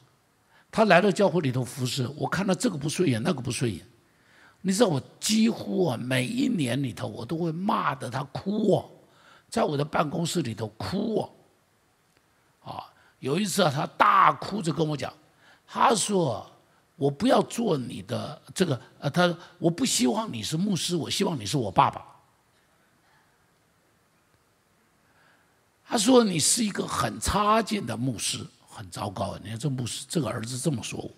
[0.70, 3.84] 他来到教会里头服侍，我看到这个不顺眼，那个不顺眼。
[4.62, 8.88] 你知道我几乎啊每一年里头，我都会骂得他哭哦，
[9.50, 12.70] 在我的办公室里头哭哦。
[12.72, 12.86] 啊，
[13.18, 15.12] 有一次啊，他大哭着跟我讲，
[15.66, 16.48] 他说
[17.02, 22.06] ：“我不要做你的这个，呃，他我不希望你是牧师，我希望你是我爸爸。”
[25.84, 29.36] 他说：“你是一个很差劲的牧师，很糟糕。
[29.42, 31.10] 你看这牧师，这个儿子这么说我。”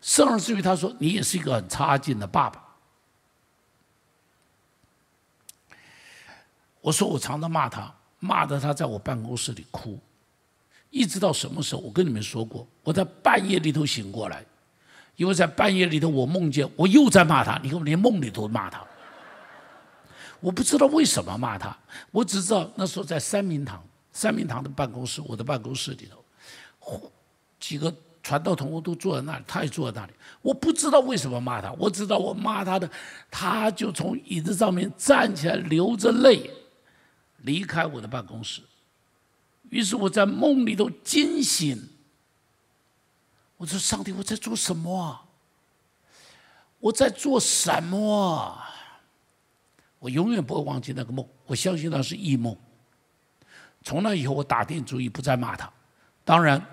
[0.00, 2.64] 甚至于他说：“你也是一个很差劲的爸爸。”
[6.80, 9.98] 我说：“我常常骂他，骂得他在我办公室里哭，
[10.90, 11.80] 一直到什么时候？
[11.82, 14.44] 我跟你们说过，我在半夜里头醒过来，
[15.16, 17.58] 因为在半夜里头我梦见我又在骂他。
[17.62, 18.84] 你看，我连梦里都骂他。
[20.40, 21.76] 我不知道为什么骂他，
[22.10, 26.08] 我只知道那时候在三明堂，三明堂的办公室，我的办公室里
[26.80, 27.10] 头，
[27.58, 30.12] 几个。”传道同工都坐在那里，他也坐在那里。
[30.42, 32.90] 我不知道为什么骂他，我知道我骂他的，
[33.30, 36.50] 他就从椅子上面站起来，流着泪
[37.38, 38.60] 离开我的办公室。
[39.70, 41.88] 于是我在梦里头惊醒，
[43.56, 45.28] 我说：“上帝，我在做什么？
[46.78, 48.62] 我在做什么？”
[49.98, 52.56] 我永远不会忘记那个梦，我相信那是异梦。
[53.82, 55.72] 从那以后，我打定主意不再骂他。
[56.24, 56.64] 当然。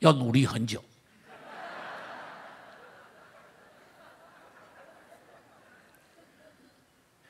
[0.00, 0.84] 要努力很久。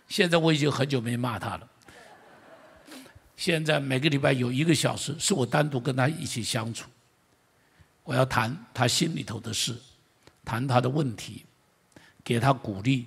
[0.08, 1.68] 现在我已经很久没骂他了。
[3.44, 6.88] 现在每个礼拜有一个小时是我单独跟他一起相处，
[8.02, 9.76] 我要谈他心里头的事，
[10.42, 11.44] 谈他的问题，
[12.24, 13.04] 给他鼓励，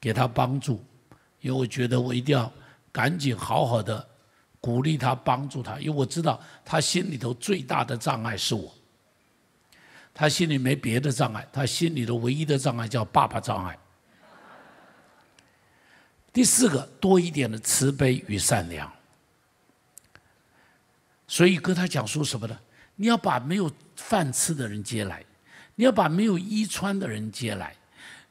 [0.00, 0.84] 给他帮助，
[1.40, 2.52] 因为我觉得我一定要
[2.90, 4.04] 赶紧好好的。
[4.60, 8.74] 鼓励他，帮助他，因为我知道他心里头最大的障碍是我。
[10.12, 13.78] 他心里没别的障碍，他心里的唯一的障碍叫爸爸障碍。
[16.32, 18.92] 第四个，多一点的慈悲与善良。
[21.26, 22.58] 所以跟他讲说什么呢？
[22.96, 25.24] 你要把没有饭吃的人接来，
[25.74, 27.74] 你要把没有衣穿的人接来，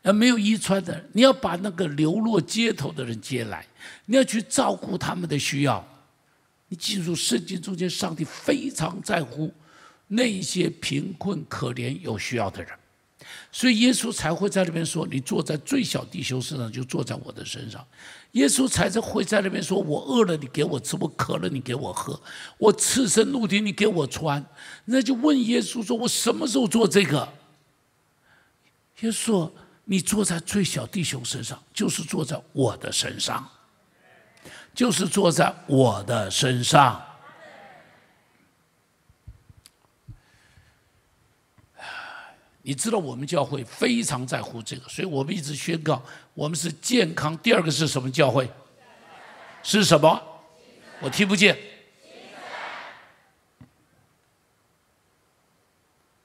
[0.04, 3.66] 呃，没有衣穿的，你要把那个流落街头的人接来，
[4.06, 5.86] 你要去照顾他们的需要。
[6.70, 9.54] 你记住，圣经中间，上帝非常在乎
[10.08, 12.72] 那些贫困、可怜、有需要的人，
[13.52, 17.86] 所以耶稣才会在那边说：“你坐在最小弟兄身上，就坐在我的身上。”
[18.34, 22.20] 耶稣才在会在那边说：“我饿了，你给我吃；我渴了，你给我喝；
[22.58, 24.44] 我赤身露体，你给我穿。”
[24.86, 27.28] 那就问耶稣说：“我什么时候做这个？”
[29.02, 29.54] 耶稣说
[29.86, 33.48] ：“你坐在最小弟兄身上，就是坐在我的身上。”
[34.74, 37.00] 就是坐在我的身上。
[42.66, 46.02] 你知道我们教会非常在乎这个，所以我们一直宣告
[46.34, 47.38] 我们是健康。
[47.40, 48.50] 第二个是什么教会？
[49.62, 50.22] 是什么？
[51.02, 51.58] 我听不见。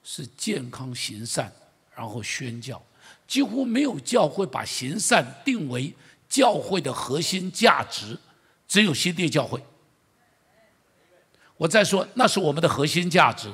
[0.05, 1.53] 是健康行善，
[1.95, 2.81] 然后宣教。
[3.27, 5.93] 几乎没有教会把行善定为
[6.29, 8.19] 教会的核心价值。
[8.67, 9.61] 只有新地教会。
[11.57, 13.51] 我再说，那是我们的核心价值。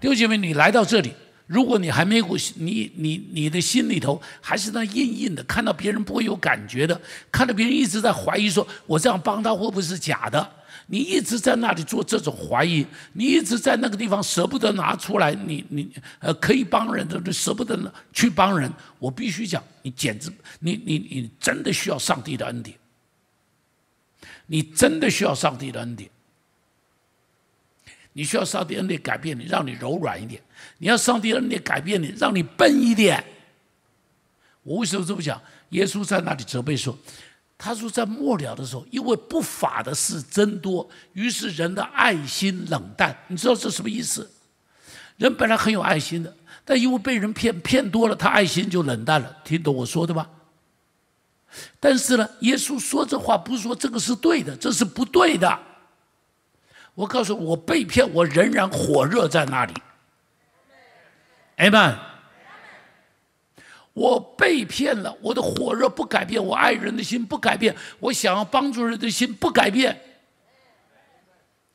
[0.00, 1.14] 弟兄姐妹，你来到这里，
[1.48, 7.00] 如果你还没有你你你的心里头还是那硬硬的，看到别人不会有感觉的，
[7.32, 10.52] 看到别人一直在怀疑，说我这样帮他会不会是假的？
[10.90, 18.70] 你一直在那里做这种怀疑，你一直在那个地方舍不得拿出来，你你呃可以帮人的，舍不得去帮人。
[18.98, 20.30] 我必须讲，你简直，
[20.60, 22.76] 你你你真的需要上帝的恩典。
[24.50, 26.10] 你真的需要上帝的恩典，
[28.14, 30.42] 你需要上帝恩典改变你，让你柔软一点。
[30.78, 33.24] 你要上帝恩典改变你，让你笨一点。
[34.62, 35.40] 我为什么这么讲？
[35.70, 36.96] 耶稣在那里责备说
[37.58, 43.16] ：“他说在末了的时候，因为不法的事增多，于是人的爱心冷淡。
[43.28, 44.30] 你知道这什么意思？
[45.16, 49.36] 人本来很有爱心的，但因为被人骗骗多了，他爱心就冷淡了。
[49.44, 50.26] 听懂我说的吗？”
[51.80, 55.58] 但是呢，耶稣说这话不是说这个是对的，这是不对的。
[56.94, 59.74] 我告诉我被骗，我仍然火热在那里。
[61.58, 61.98] Amen。
[63.92, 70.00] 我被骗了，我的火热不改变，我爱人的心不改变，我想要帮助人的心不改变。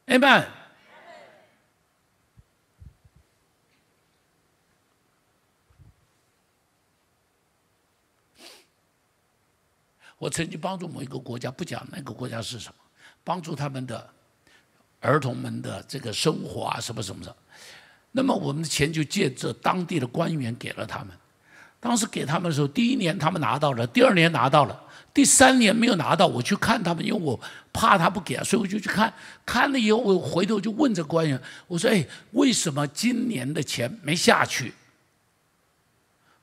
[0.07, 0.45] Amen。
[10.17, 12.75] 我曾经帮助某一个国家，不讲那个国家是什么，
[13.25, 14.09] 帮助他们的
[15.01, 17.35] 儿童们的这个生活啊，什么什么的。
[18.13, 21.09] 那么我们的钱就借着当地的官员给了他们。
[21.81, 24.81] 当时给他们的时候，第一年他们拿到了，第二年拿到了，
[25.13, 26.25] 第三年没有拿到。
[26.25, 27.37] 我去看他们，因为我
[27.73, 29.13] 怕他不给，所以我就去看。
[29.45, 31.37] 看了以后，我回头就问这官员，
[31.67, 34.73] 我说：“哎，为什么今年的钱没下去？”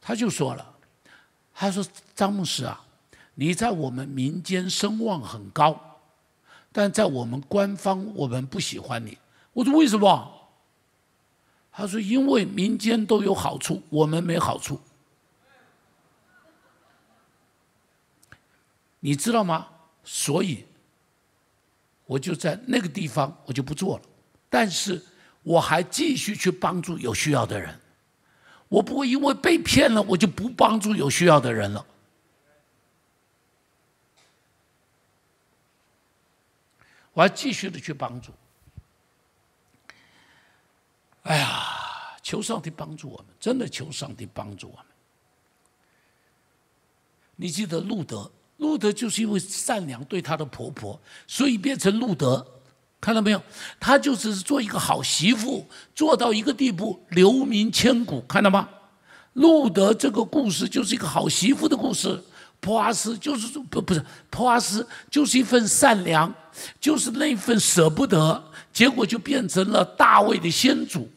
[0.03, 0.75] 他就说了
[1.55, 1.83] ：“他说
[2.15, 2.85] 张牧师啊。”
[3.37, 5.99] 你在我们民间声望很高，
[6.73, 9.17] 但在我们官方我们不喜欢你。
[9.55, 10.40] 我说为什么？
[11.81, 14.79] 他说因为民间都有好处，我们没好处。
[18.99, 19.67] 你知道吗？
[20.05, 20.67] 所以
[22.05, 24.05] 我就在那个地方我就不做了，
[24.51, 25.03] 但是
[25.43, 27.81] 我还继续去帮助有需要的人。
[28.69, 31.87] 我不会因为被骗了，我就不帮助有需要的人了。
[37.15, 38.33] 我还继续的去帮助。
[41.23, 44.85] 哎呀，求上帝帮助我们，真的求上帝帮助我们。
[47.35, 52.47] 你记得路德，路德就是因为善良对他的婆婆，所以变成路德。
[53.01, 53.43] 看到没有？
[53.81, 58.21] 他就是做一个好媳妇，做到一个地步，留名千古。
[58.29, 58.69] 看到吗？
[59.33, 62.23] 路德这个故事就是一个好媳妇的故事。
[62.61, 66.33] 普阿斯就是不不是普阿斯，就是一份善良，
[66.79, 68.41] 就是那份舍不得，
[68.73, 71.11] 结果就变成了大卫的先祖，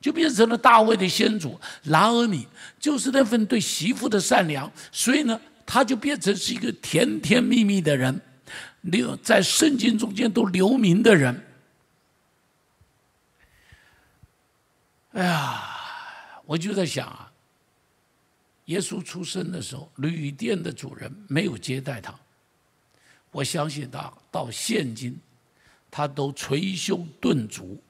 [0.00, 1.60] 就变成了大卫的先祖。
[1.84, 2.46] 拉尔米
[2.78, 8.20] 就是那份对媳妇的善良，所以呢，他就变成是一个甜甜蜜蜜的人，
[8.82, 11.46] 留在圣经中间都留名的人。
[15.12, 17.26] 哎呀，我就在想啊。
[18.66, 22.14] 耶稣出生的时候，旅店的主人没有接待他。
[23.32, 25.18] 我相信他到现今，
[25.90, 27.82] 他都捶胸顿足，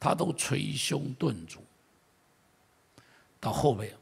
[0.00, 1.60] 他都捶胸顿足。
[3.38, 3.92] 到后面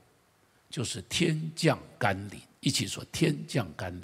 [0.70, 4.02] 就是天降甘霖，一起说天降甘霖。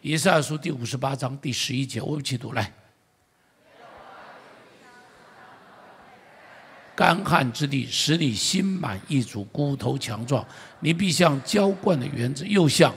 [0.00, 2.72] 以赛亚书第五十八章第十一节，我们一起读来。
[6.96, 10.46] 干旱之地，使你心满意足，骨头强壮。
[10.80, 12.94] 你必像浇灌的园子，又像……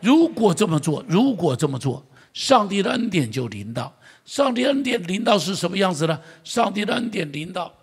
[0.00, 2.04] 如果这么做，如果这么做，
[2.34, 3.94] 上帝的恩典就临到。
[4.28, 6.20] 上帝恩典领导是什么样子呢？
[6.44, 7.74] 上帝的恩典领导，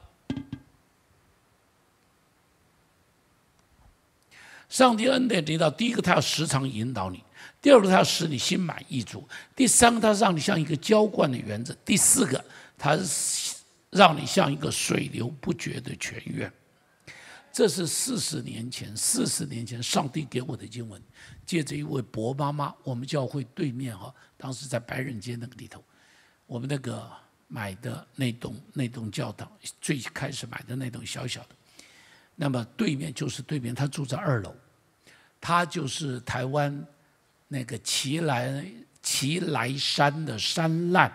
[4.70, 5.72] 上帝恩典领导。
[5.72, 7.18] 第一个，他要时常引导你；
[7.64, 12.46] 第二个，他要使你心满意足；第三个，他让你像一个浇灌的园子；第四个，
[12.78, 12.96] 他。
[13.92, 16.52] 让你像一个水流不绝的泉源，
[17.50, 21.02] 这是四十年前，四十年前上帝给我的经文，
[21.46, 25.82] 借着一位伯妈妈，我们教会对面哈，当时在白人街那个里头，
[26.46, 27.10] 我们那个
[27.48, 31.50] 买的那栋那栋教堂，最开始买的那栋小小的，
[32.36, 34.56] 那么对面就是对面，他住在二楼，
[35.40, 36.86] 他就是台湾
[37.48, 38.66] 那个奇来
[39.02, 41.12] 奇来山的山难，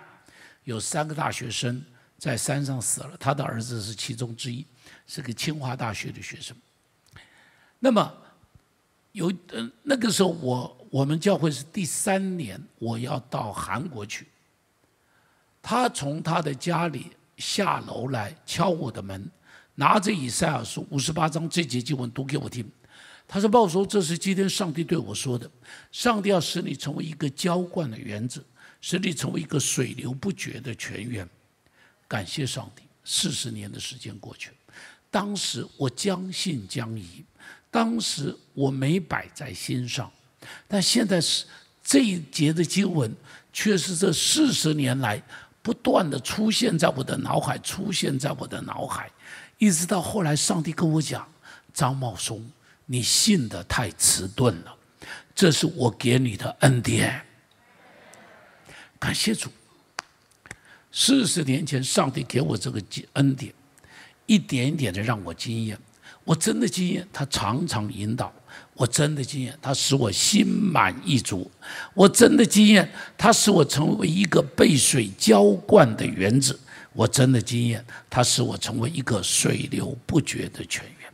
[0.65, 1.85] 有三个大学生。
[2.19, 4.63] 在山上死了，他的儿子是其中之一，
[5.07, 6.55] 是个清华大学的学生。
[7.79, 8.15] 那么
[9.13, 14.27] 有呃那个时候，我我们教会是第三年，我要到韩国去。
[15.63, 17.07] 他从他的家里
[17.37, 19.31] 下楼来敲我的门，
[19.75, 22.69] 拿着以赛亚书五十八章这节经文读给我听。
[23.29, 25.49] 他说：“报说这是今天上帝对我说的，
[25.93, 28.45] 上帝要使你成为一个浇灌的园子，
[28.81, 31.29] 使你成为一个水流不绝的泉源。”
[32.09, 34.57] 感谢上帝，四十年的时间过去了，
[35.13, 37.25] 当时我将信将疑，
[37.71, 40.11] 当时我没摆在心上，
[40.67, 41.45] 但现在是
[41.85, 43.15] 这一节的经文，
[43.53, 45.23] 却是这四十年来
[45.63, 49.11] 不断的出现在我的脑海，出现在我的脑海，
[49.59, 51.29] 一直到后来，上帝跟我讲
[51.75, 52.51] ：“张茂松，
[52.87, 54.75] 你信的太迟钝了，
[55.35, 57.23] 这是我给你的恩典。”
[58.99, 59.51] 感谢主。
[60.93, 62.83] 四十年前，上帝给我这个
[63.13, 63.55] 恩典，
[64.27, 65.79] 一点一点的让我经验。
[66.25, 68.33] 我真的经验，他常常引导；
[68.81, 71.47] 我真的经验，他使我心满意足；
[71.93, 76.55] 我真的经验，他使我成为一个被水浇灌的园子；
[76.95, 81.13] 我真的经验，他使我成为一个水流不绝的泉源。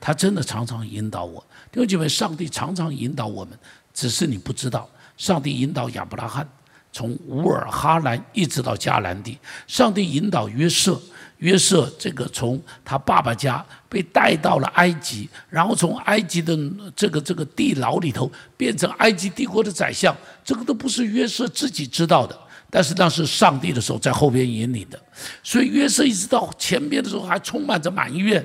[0.00, 1.44] 他真的常常引导我。
[1.70, 3.58] 弟兄姐妹，上帝常常引导我们，
[3.92, 4.88] 只是你不知道。
[5.18, 6.48] 上帝引导亚伯拉罕。
[6.94, 9.38] 从乌尔哈兰一直到迦南地。
[9.66, 10.98] 上帝引导约瑟，
[11.42, 16.56] 约瑟这个从他爸爸家被带到了埃及，然后从埃及的
[16.94, 22.38] 这个这个地牢里头变成埃及帝国的宰相，这个都不是约瑟自己知道的。
[22.70, 24.98] 但是那是上帝的手在后边引领的，
[25.42, 28.42] 所以约瑟一直到前边的时候还充满着埋怨，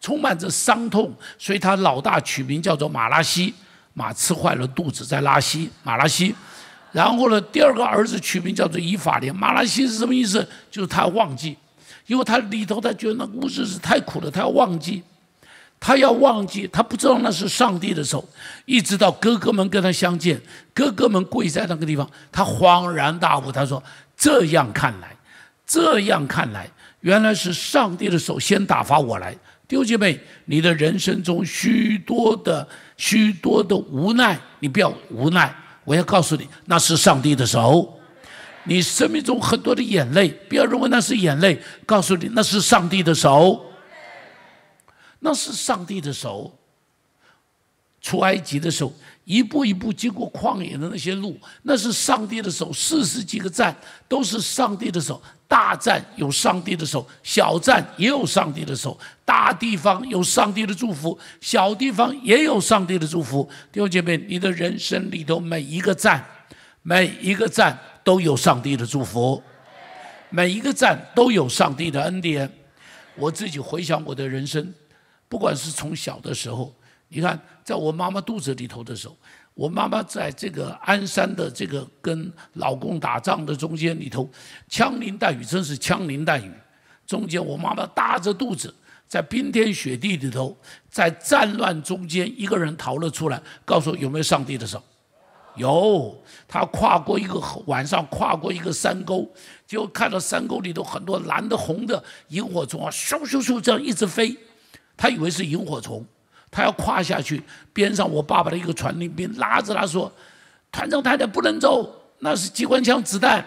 [0.00, 3.54] 充满着伤痛，所以他老大取名叫做马拉西，
[3.94, 6.34] 马吃坏了肚子在拉稀，马拉西。
[6.92, 10.46] 然后呢，第二个儿子取名叫做以法莲，马拉西是什么意思？
[10.70, 11.56] 就是他忘记，
[12.10, 15.00] 因为他里头他觉得那故事是太苦了，他要忘记。
[15.78, 18.28] 他要忘记，他不知道那是上帝的手，
[18.66, 20.38] 一直到哥哥们跟他相见，
[20.74, 23.52] 哥哥们跪在那个地方，他恍然大悟。
[23.52, 23.80] 他说
[24.16, 25.16] ：“这样看来，
[25.64, 26.68] 这样看来，
[27.02, 29.32] 原来是上帝的手先打发我来。”
[29.68, 35.54] 弟兄姐妹，你的人生中许多的许多的无奈，你不要无奈。
[35.84, 37.99] 我要告诉你，那是上帝的手。
[38.64, 43.64] 你生命中很多的眼泪，不要认为那是眼泪，告诉你那是上帝的手。
[45.20, 46.56] 那是上帝的手。
[48.00, 48.90] 出埃及的时候，
[49.26, 52.72] 一步一步经过旷野的那些路，那是上帝的手。
[52.72, 53.76] 四十几个站
[54.08, 58.98] 都是上帝的手，大战有上帝的手，小战也有上帝的手。
[59.22, 63.46] 大地方有上帝的祝福，小地方也有上帝的祝福。
[63.70, 66.24] 弟兄姐妹，你的人生里头每一个站，
[66.82, 69.42] 每一个站都有上帝的祝福，
[70.30, 72.50] 每一个站都有上帝的恩典。
[73.16, 74.72] 我自己回想我的人生。
[75.28, 76.74] 不管是从小的时候，
[77.08, 79.16] 你看，在我妈妈肚子里头的时候，
[79.54, 84.28] 我妈妈在这个鞍山的这个跟老公打仗的中间里头，
[84.68, 86.50] 枪林弹雨，真是枪林弹雨。
[87.06, 88.74] 中间我妈妈大着肚子，
[89.06, 90.56] 在冰天雪地里头，
[90.88, 94.82] 在战乱中间，一个人逃了出来，告诉我有没有上帝的手？
[95.56, 99.28] 有，他跨过一个晚上跨过一个山沟，
[99.66, 104.36] 就看到山沟里头很多蓝的红的萤火虫啊，咻咻咻这样一直飞。
[104.96, 106.04] 他以为是萤火虫，
[106.50, 107.42] 他要跨下去。
[107.72, 110.12] 边上我爸爸的一个传令兵拉着他说
[110.70, 113.44] ：“团长太太不能走，那是机关枪子弹。”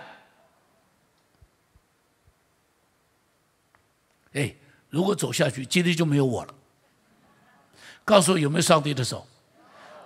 [4.33, 4.55] 哎，
[4.89, 6.53] 如果走下去，今天就没有我了。
[8.03, 9.27] 告诉我有没有上帝的手？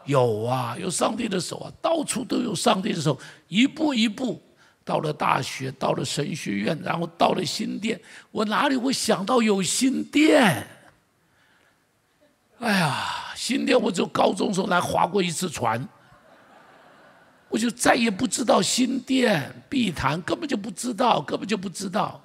[0.07, 3.19] 有啊，有上帝的手啊，到处都有上帝的手。
[3.47, 4.41] 一步一步
[4.83, 8.01] 到了大学，到了神学院，然后到了新店。
[8.31, 10.65] 我哪里会想到有新店？
[12.59, 15.87] 哎呀，新店我就高中时候来划过一次船，
[17.49, 22.19] 我就再也不知道新店碧潭，根本就不知道，根本就不知道，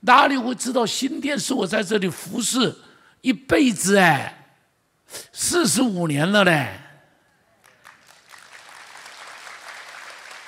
[0.00, 2.76] 哪里会知道新店是我在这里服侍
[3.22, 4.58] 一辈子哎，
[5.32, 6.78] 四十五年了嘞，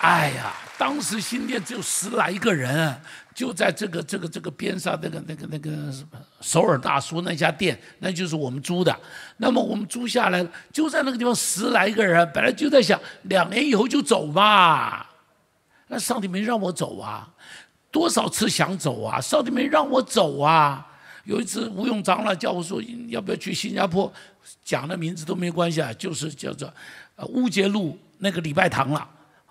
[0.06, 2.94] 哎呀，当时新店只有十来个人。
[3.34, 8.98] 就在这个这个这个边上那个那个那个什么首尔大叔那家店，那就是我们租的。
[9.36, 15.04] 那么我们租下来就在那个地方十来个人，本来就在想两年以后就走嘛。
[15.88, 17.28] 那上帝没让我走啊，
[17.90, 20.86] 多少次想走啊，上帝没让我走啊。
[21.24, 24.10] 有一次吴永章了叫我说要不要去新加坡，
[24.64, 26.72] 讲的名字都没关系啊，就是叫做
[27.34, 29.06] 乌节路那个礼拜堂了。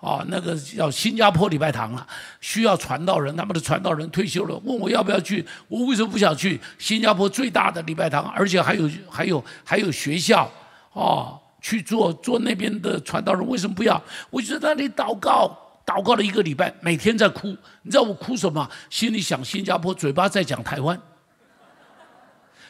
[0.06, 2.06] 啊，那个叫新加坡礼拜堂了，
[2.40, 5.44] 需要传道人，他们的传道人退休了，问我要不要去。
[5.66, 6.60] 我为什么不想去？
[6.78, 10.48] 新加坡最大的礼拜堂，而且还有还有还有学校，
[10.94, 14.00] 啊，去做做那边的传道人，为什么不要？
[14.30, 17.48] 我就在那里祷告，祷告了一个礼拜，每天在哭。
[17.82, 18.70] 你知道我哭什么？
[18.88, 20.96] 心里想新加坡，嘴巴在讲台湾。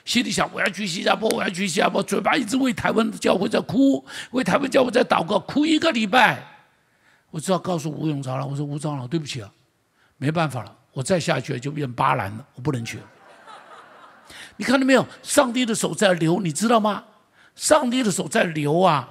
[0.07, 6.56] 心里想我要去新加坡，我要去新加坡，嘴巴一直为台湾的教会在哭，为台湾教会在祷告，哭一个礼拜。
[7.31, 9.53] 我只好告诉吴永超了，我说吴长老，对不起啊，
[10.17, 12.99] 没办法了，我再下去就变巴兰了，我不能去。
[14.57, 15.07] 你看到没有？
[15.23, 17.05] 上帝的手在流，你知道吗？
[17.55, 19.09] 上帝的手在流啊！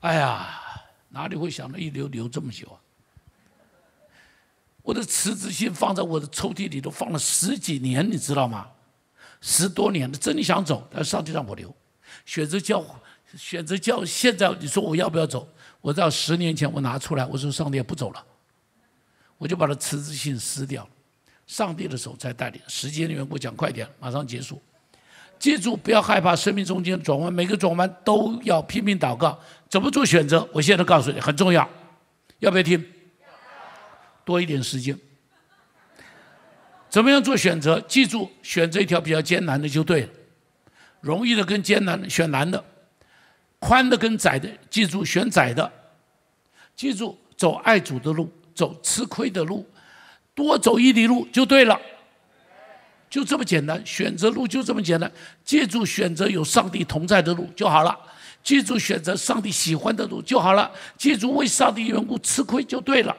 [0.00, 0.60] 哎呀，
[1.08, 2.78] 哪里会想到一流流这么久啊？
[4.82, 8.68] 我的辞职信放在我的抽屉里头放了十几年，你知道吗？
[9.40, 11.74] 十多年了，真的想走，但上帝让我留，
[12.24, 12.84] 选择叫
[13.36, 15.48] 选择叫现在你说我要不要走？
[15.80, 18.24] 我到十年前，我拿出来，我说上帝不走了，
[19.38, 20.88] 我就把它辞职信撕掉。
[21.46, 24.62] 上帝的手在带领，时间的缘故讲快点，马上结束。
[25.38, 29.36] 记住，不要害怕生命中间转弯，每个转弯都要拼命祷告。
[29.68, 30.46] 怎么做选择？
[30.52, 31.68] 我现在告诉你，很重要。
[32.40, 32.84] 要不要听？
[34.24, 34.96] 多一点时间。
[36.90, 37.80] 怎么样做选择？
[37.88, 40.08] 记住，选择一条比较艰难的就对了。
[41.00, 42.62] 容易的跟艰难的选难的。
[43.60, 45.70] 宽的跟窄的，记住选窄的。
[46.74, 49.64] 记住，走爱主的路，走吃亏的路，
[50.34, 51.78] 多走一里路就对了。
[53.08, 55.10] 就这么简单，选择路就这么简单。
[55.44, 57.96] 记住，选择有上帝同在的路就好了。
[58.42, 60.72] 记住，选择上帝喜欢的路就好了。
[60.96, 63.14] 记住，为上帝缘故吃亏就对了。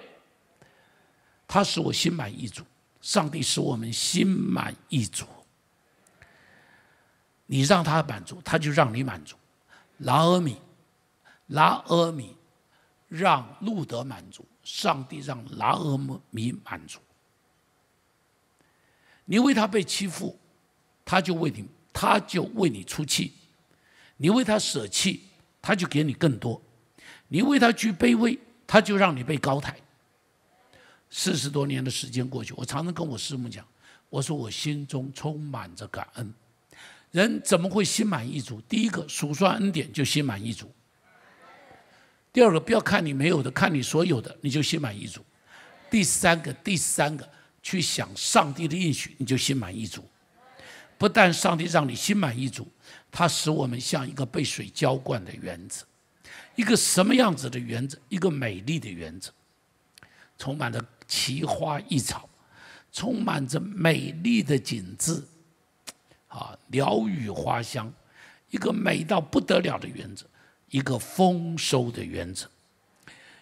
[1.47, 2.63] 他使我心满意足，
[3.01, 5.25] 上帝使我们心满意足。
[7.45, 9.35] 你让他满足，他就让你满足。
[10.01, 10.57] 拉阿米，
[11.47, 12.35] 拉阿米，
[13.07, 15.97] 让路德满足，上帝让拉阿
[16.29, 16.99] 米满足。
[19.25, 20.37] 你为他被欺负，
[21.05, 23.31] 他就为你，他就为你出气；
[24.17, 25.23] 你为他舍弃，
[25.61, 26.59] 他就给你更多；
[27.27, 29.79] 你为他居卑微，他就让你被高抬。
[31.09, 33.65] 四十多年的时间过去，我常常跟我师母讲，
[34.09, 36.33] 我说我心中充满着感恩。
[37.12, 38.62] 人怎么会心满意足？
[38.62, 40.74] 第一个数算恩典就心满意足。
[42.34, 45.22] 第二个不要看你没有的，看你所有的，你就心满意足。
[45.89, 47.30] 第三个，第三个
[47.62, 50.07] 去想上帝的应许，你就心满意足。
[50.97, 52.72] 不但上帝让你心满意足，
[53.12, 55.84] 他使我们像一个被水浇灌的园子，
[56.55, 57.99] 一个什么样子的园子？
[58.07, 59.32] 一个美丽的园子，
[60.38, 62.30] 充满了奇花异草，
[62.93, 65.22] 充满着美丽的景致。
[66.32, 67.91] 啊，鸟语花香，
[68.49, 70.25] 一个美到不得了的园子，
[70.69, 72.47] 一个丰收的园子，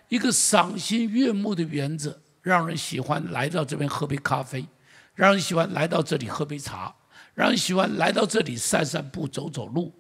[0.08, 4.66] 一个赏心悦目的园子，让人喜欢来到这边喝杯咖啡，
[5.14, 6.96] 让人喜欢来到这里喝杯茶，
[7.36, 9.94] 让人喜欢来到这里散散步、走走路。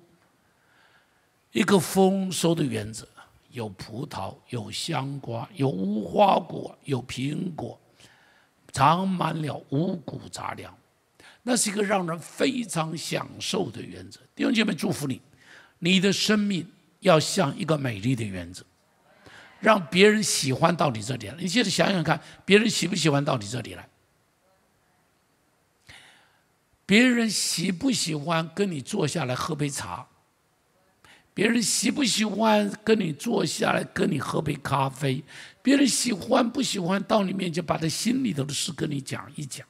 [1.51, 3.07] 一个丰收的园子，
[3.51, 7.79] 有葡萄，有香瓜，有无花果，有苹果，
[8.71, 10.75] 长满了五谷杂粮。
[11.49, 14.19] 那是一个让人非常享受的原则。
[14.35, 15.19] 弟兄姐妹，祝福你，
[15.79, 16.63] 你的生命
[16.99, 18.63] 要像一个美丽的原则，
[19.59, 21.33] 让别人喜欢到你这里来。
[21.39, 23.89] 你现在想想看，别人喜不喜欢到你这里来？
[26.85, 30.05] 别人喜不喜欢跟你坐下来喝杯茶？
[31.33, 35.23] 别人喜不喜欢跟你坐下来跟你喝杯咖啡？
[35.63, 39.65] 别人喜欢不喜欢到你面前把他心里头的事跟你讲一讲？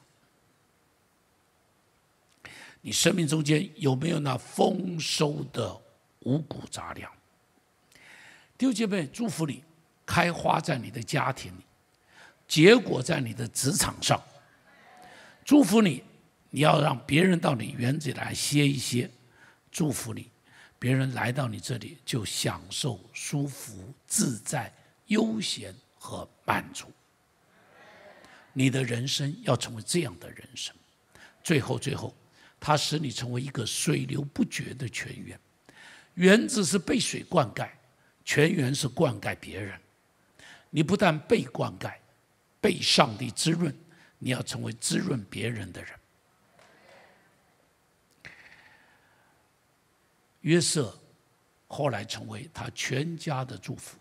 [2.82, 5.78] 你生命中间有没有那丰收的
[6.20, 7.12] 五谷杂粮？
[8.56, 9.62] 弟兄姐妹，祝福你
[10.06, 11.64] 开花在你的家庭里，
[12.48, 14.22] 结果在你的职场上。
[15.44, 16.02] 祝福你，
[16.50, 19.10] 你要让别人到你园子里来歇一歇。
[19.70, 20.30] 祝福你，
[20.78, 24.72] 别人来到你这里就享受舒服、自在、
[25.06, 26.86] 悠闲和满足。
[28.52, 30.74] 你的人生要成为这样的人生。
[31.42, 32.14] 最后，最后。
[32.60, 35.40] 它使你成为一个水流不绝的泉源，
[36.14, 37.66] 原子是被水灌溉，
[38.24, 39.80] 泉源是灌溉别人。
[40.68, 41.92] 你不但被灌溉，
[42.60, 43.74] 被上帝滋润，
[44.18, 45.90] 你要成为滋润别人的人。
[50.42, 50.96] 约瑟
[51.66, 53.98] 后来成为他全家的祝福，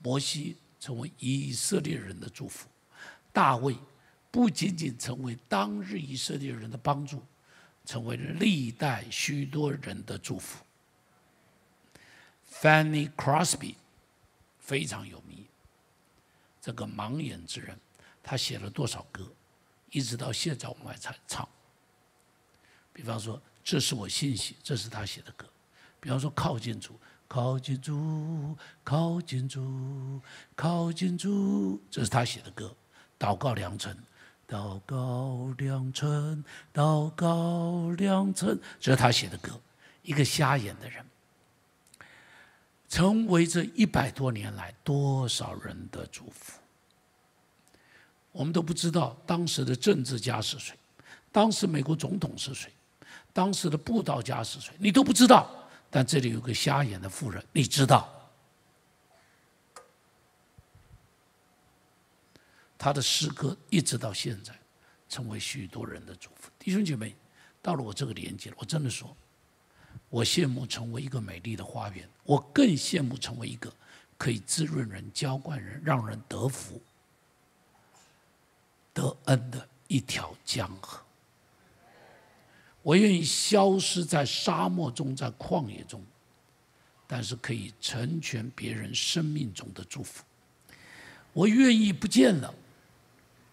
[0.00, 2.68] 摩西成为以色列人的祝福，
[3.32, 3.76] 大卫
[4.30, 7.22] 不仅仅成为当日以色列人的帮助。
[7.84, 10.64] 成为历代许多人的祝福。
[12.50, 13.74] Fanny Crosby
[14.58, 15.46] 非常有名，
[16.60, 17.78] 这个盲眼之人，
[18.22, 19.26] 他写了多少歌，
[19.90, 21.48] 一直到现在我们还在唱。
[22.92, 25.48] 比方说，这是我信息，这是他写的歌。
[25.98, 30.20] 比方说，靠近主，靠近主，靠近主，
[30.54, 32.74] 靠近主，这是他写的歌。
[33.18, 33.96] 祷告良辰。
[34.52, 36.44] 到高粱村，
[36.74, 39.58] 到高粱村，这是他写的歌。
[40.02, 41.02] 一个瞎眼的人，
[42.86, 46.52] 成为这一百多年来多少人的祝福。
[48.30, 50.76] 我们都不知道当时的政治家是谁，
[51.30, 52.70] 当时美国总统是谁，
[53.32, 55.50] 当时的布道家是谁，你都不知道。
[55.88, 58.06] 但这里有个瞎眼的妇人，你知道。
[62.82, 64.52] 他的诗歌一直到现在，
[65.08, 66.50] 成为许多人的祝福。
[66.58, 67.14] 弟兄姐妹，
[67.62, 69.16] 到了我这个年纪了，我真的说，
[70.08, 73.72] 我羡慕成为一个美丽的花园，我更羡慕成为一个
[74.18, 76.82] 可以滋润人、浇灌人、让人得福、
[78.92, 81.00] 得恩的一条江河。
[82.82, 86.04] 我愿意消失在沙漠中，在旷野中，
[87.06, 90.24] 但是可以成全别人生命中的祝福。
[91.32, 92.52] 我愿意不见了。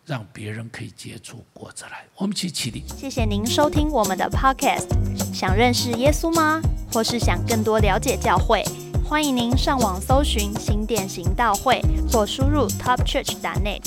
[0.09, 2.03] 让别人可以接触果子来。
[2.15, 2.83] 我们起起立。
[2.97, 4.87] 谢谢您收听我们的 Podcast。
[5.31, 6.59] 想认识耶稣吗？
[6.91, 8.63] 或是想更多了解教会？
[9.07, 11.79] 欢迎您上网搜寻新店行道会，
[12.11, 13.81] 或输入 topchurch.net，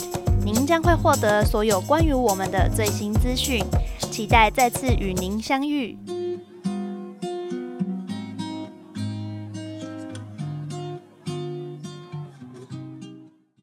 [0.45, 3.65] 您将会获得所有关于我们的最新资讯。
[4.13, 5.99] 期待再次与您相遇。